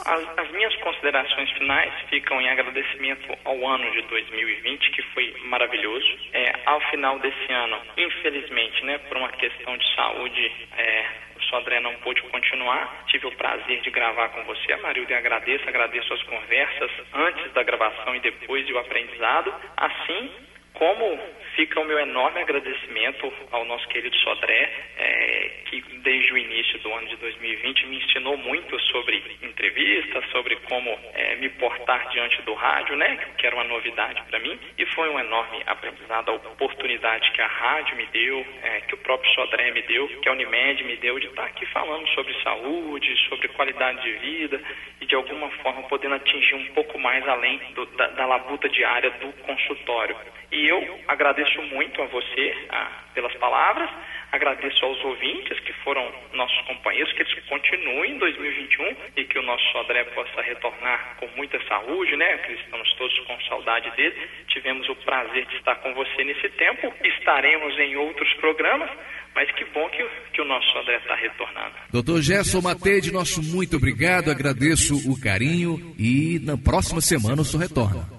Considerações 1.18 1.50
finais 1.54 1.94
ficam 2.12 2.40
em 2.40 2.48
agradecimento 2.48 3.36
ao 3.44 3.68
ano 3.68 3.90
de 3.90 4.04
2020, 4.04 4.92
que 4.92 5.02
foi 5.14 5.34
maravilhoso. 5.46 6.16
É, 6.32 6.54
ao 6.64 6.80
final 6.92 7.18
desse 7.18 7.52
ano, 7.52 7.82
infelizmente, 7.98 8.86
né, 8.86 9.00
por 9.00 9.18
uma 9.18 9.30
questão 9.30 9.76
de 9.78 9.96
saúde, 9.96 10.52
é, 10.78 11.06
o 11.36 11.44
Sodré 11.46 11.80
não 11.80 11.96
pôde 11.96 12.22
continuar. 12.22 13.04
Tive 13.08 13.26
o 13.26 13.32
prazer 13.32 13.82
de 13.82 13.90
gravar 13.90 14.30
com 14.30 14.44
você, 14.44 14.76
Marilda, 14.76 15.14
e 15.14 15.16
agradeço, 15.16 15.68
agradeço 15.68 16.14
as 16.14 16.22
conversas 16.22 16.92
antes 17.16 17.52
da 17.54 17.64
gravação 17.64 18.16
e 18.16 18.20
depois 18.20 18.70
e 18.70 18.74
o 18.74 18.78
aprendizado. 18.78 19.52
Assim 19.76 20.30
como 20.78 21.20
fica 21.56 21.80
o 21.80 21.86
meu 21.86 22.00
enorme 22.00 22.40
agradecimento 22.40 23.34
ao 23.52 23.66
nosso 23.66 23.88
querido 23.88 24.16
Sodré, 24.18 24.72
é, 24.96 25.52
que 25.66 25.82
desde 26.04 26.32
o 26.32 26.38
início 26.38 26.78
do 26.80 26.94
ano 26.94 27.08
de 27.08 27.16
2020 27.16 27.88
me 27.88 27.98
ensinou 27.98 28.38
muito 28.38 28.80
sobre 28.82 29.24
entrevistas, 29.42 30.24
sobre 30.30 30.56
como 30.70 30.96
é, 31.16 31.36
me 31.38 31.50
portar 31.50 32.08
diante 32.10 32.40
do 32.44 32.54
rádio, 32.54 32.96
né, 32.96 33.18
que 33.38 33.48
era 33.48 33.56
uma 33.56 33.64
novidade 33.64 34.22
para 34.30 34.40
mim, 34.40 34.58
e 34.78 34.86
foi 34.86 35.10
um 35.10 35.20
enorme 35.20 35.64
aprendizado, 35.66 36.30
a 36.30 36.36
oportunidade 36.36 37.32
que 37.32 37.42
a 37.42 37.48
rádio 37.48 37.98
me 37.98 38.06
deu, 38.08 38.46
é, 38.62 38.82
que 38.82 38.94
o 38.94 38.98
próprio 38.98 39.32
Sodré 39.34 39.72
me 39.72 39.82
deu, 39.82 40.08
que 40.08 40.30
a 40.30 40.34
Unimed 40.34 40.84
me 40.84 40.96
deu 40.98 41.20
de 41.20 41.26
estar 41.26 41.46
aqui 41.46 41.66
falando 41.68 42.08
sobre 42.10 42.34
saúde, 42.44 43.18
sobre 43.30 43.48
qualidade 43.48 44.04
de 44.04 44.12
vida 44.20 44.62
e 45.02 45.06
de 45.08 45.16
alguma 45.16 45.50
forma 45.64 45.84
podendo 45.84 46.16
atingir 46.16 46.54
um 46.54 46.68
pouco 46.74 47.00
mais 47.00 47.28
além 47.28 47.58
do, 47.74 47.86
da, 47.88 48.08
da 48.10 48.26
labuta 48.28 48.70
diária 48.70 49.10
do 49.10 49.34
consultório. 49.44 50.16
E 50.52 50.67
eu 50.68 51.00
agradeço 51.08 51.62
muito 51.64 52.02
a 52.02 52.06
você 52.06 52.56
a, 52.70 52.92
pelas 53.14 53.34
palavras, 53.36 53.90
agradeço 54.32 54.84
aos 54.86 55.04
ouvintes 55.04 55.60
que 55.62 55.74
foram 55.84 56.12
nossos 56.34 56.60
companheiros, 56.66 57.12
que 57.14 57.22
eles 57.22 57.46
continuem 57.48 58.12
em 58.12 58.18
2021 58.18 58.96
e 59.16 59.24
que 59.26 59.40
o 59.40 59.44
nosso 59.44 59.64
Sodré 59.72 60.04
possa 60.06 60.42
retornar 60.42 61.16
com 61.20 61.28
muita 61.36 61.60
saúde, 61.68 62.16
né? 62.16 62.38
Que 62.40 62.54
estamos 62.54 62.92
todos 62.94 63.18
com 63.22 63.40
saudade 63.42 63.90
dele. 63.96 64.16
Tivemos 64.48 64.88
o 64.90 64.96
prazer 64.98 65.46
de 65.46 65.56
estar 65.56 65.76
com 65.76 65.94
você 65.94 66.24
nesse 66.24 66.50
tempo, 66.50 66.94
estaremos 67.04 67.78
em 67.80 67.96
outros 67.96 68.32
programas. 68.36 68.90
Mas 69.34 69.52
que 69.52 69.66
bom 69.66 69.88
que, 69.90 70.04
que 70.34 70.42
o 70.42 70.46
nosso 70.46 70.68
Sodré 70.72 70.98
está 70.98 71.14
retornando. 71.14 71.76
Doutor 71.92 72.22
Gerson 72.22 72.60
Matede, 72.60 73.14
nosso 73.14 73.44
muito 73.44 73.78
obrigado, 73.78 74.32
agradeço 74.32 74.96
o 75.08 75.20
carinho 75.20 75.94
e 75.98 76.40
na 76.44 76.58
próxima 76.58 77.02
semana 77.02 77.44
o 77.44 77.46
senhor 77.46 77.62
retorna. 77.62 78.17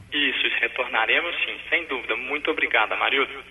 Retornaremos 0.98 1.36
sim, 1.44 1.60
sem 1.68 1.84
dúvida. 1.84 2.16
Muito 2.16 2.50
obrigada, 2.50 2.96
Marildo. 2.96 3.48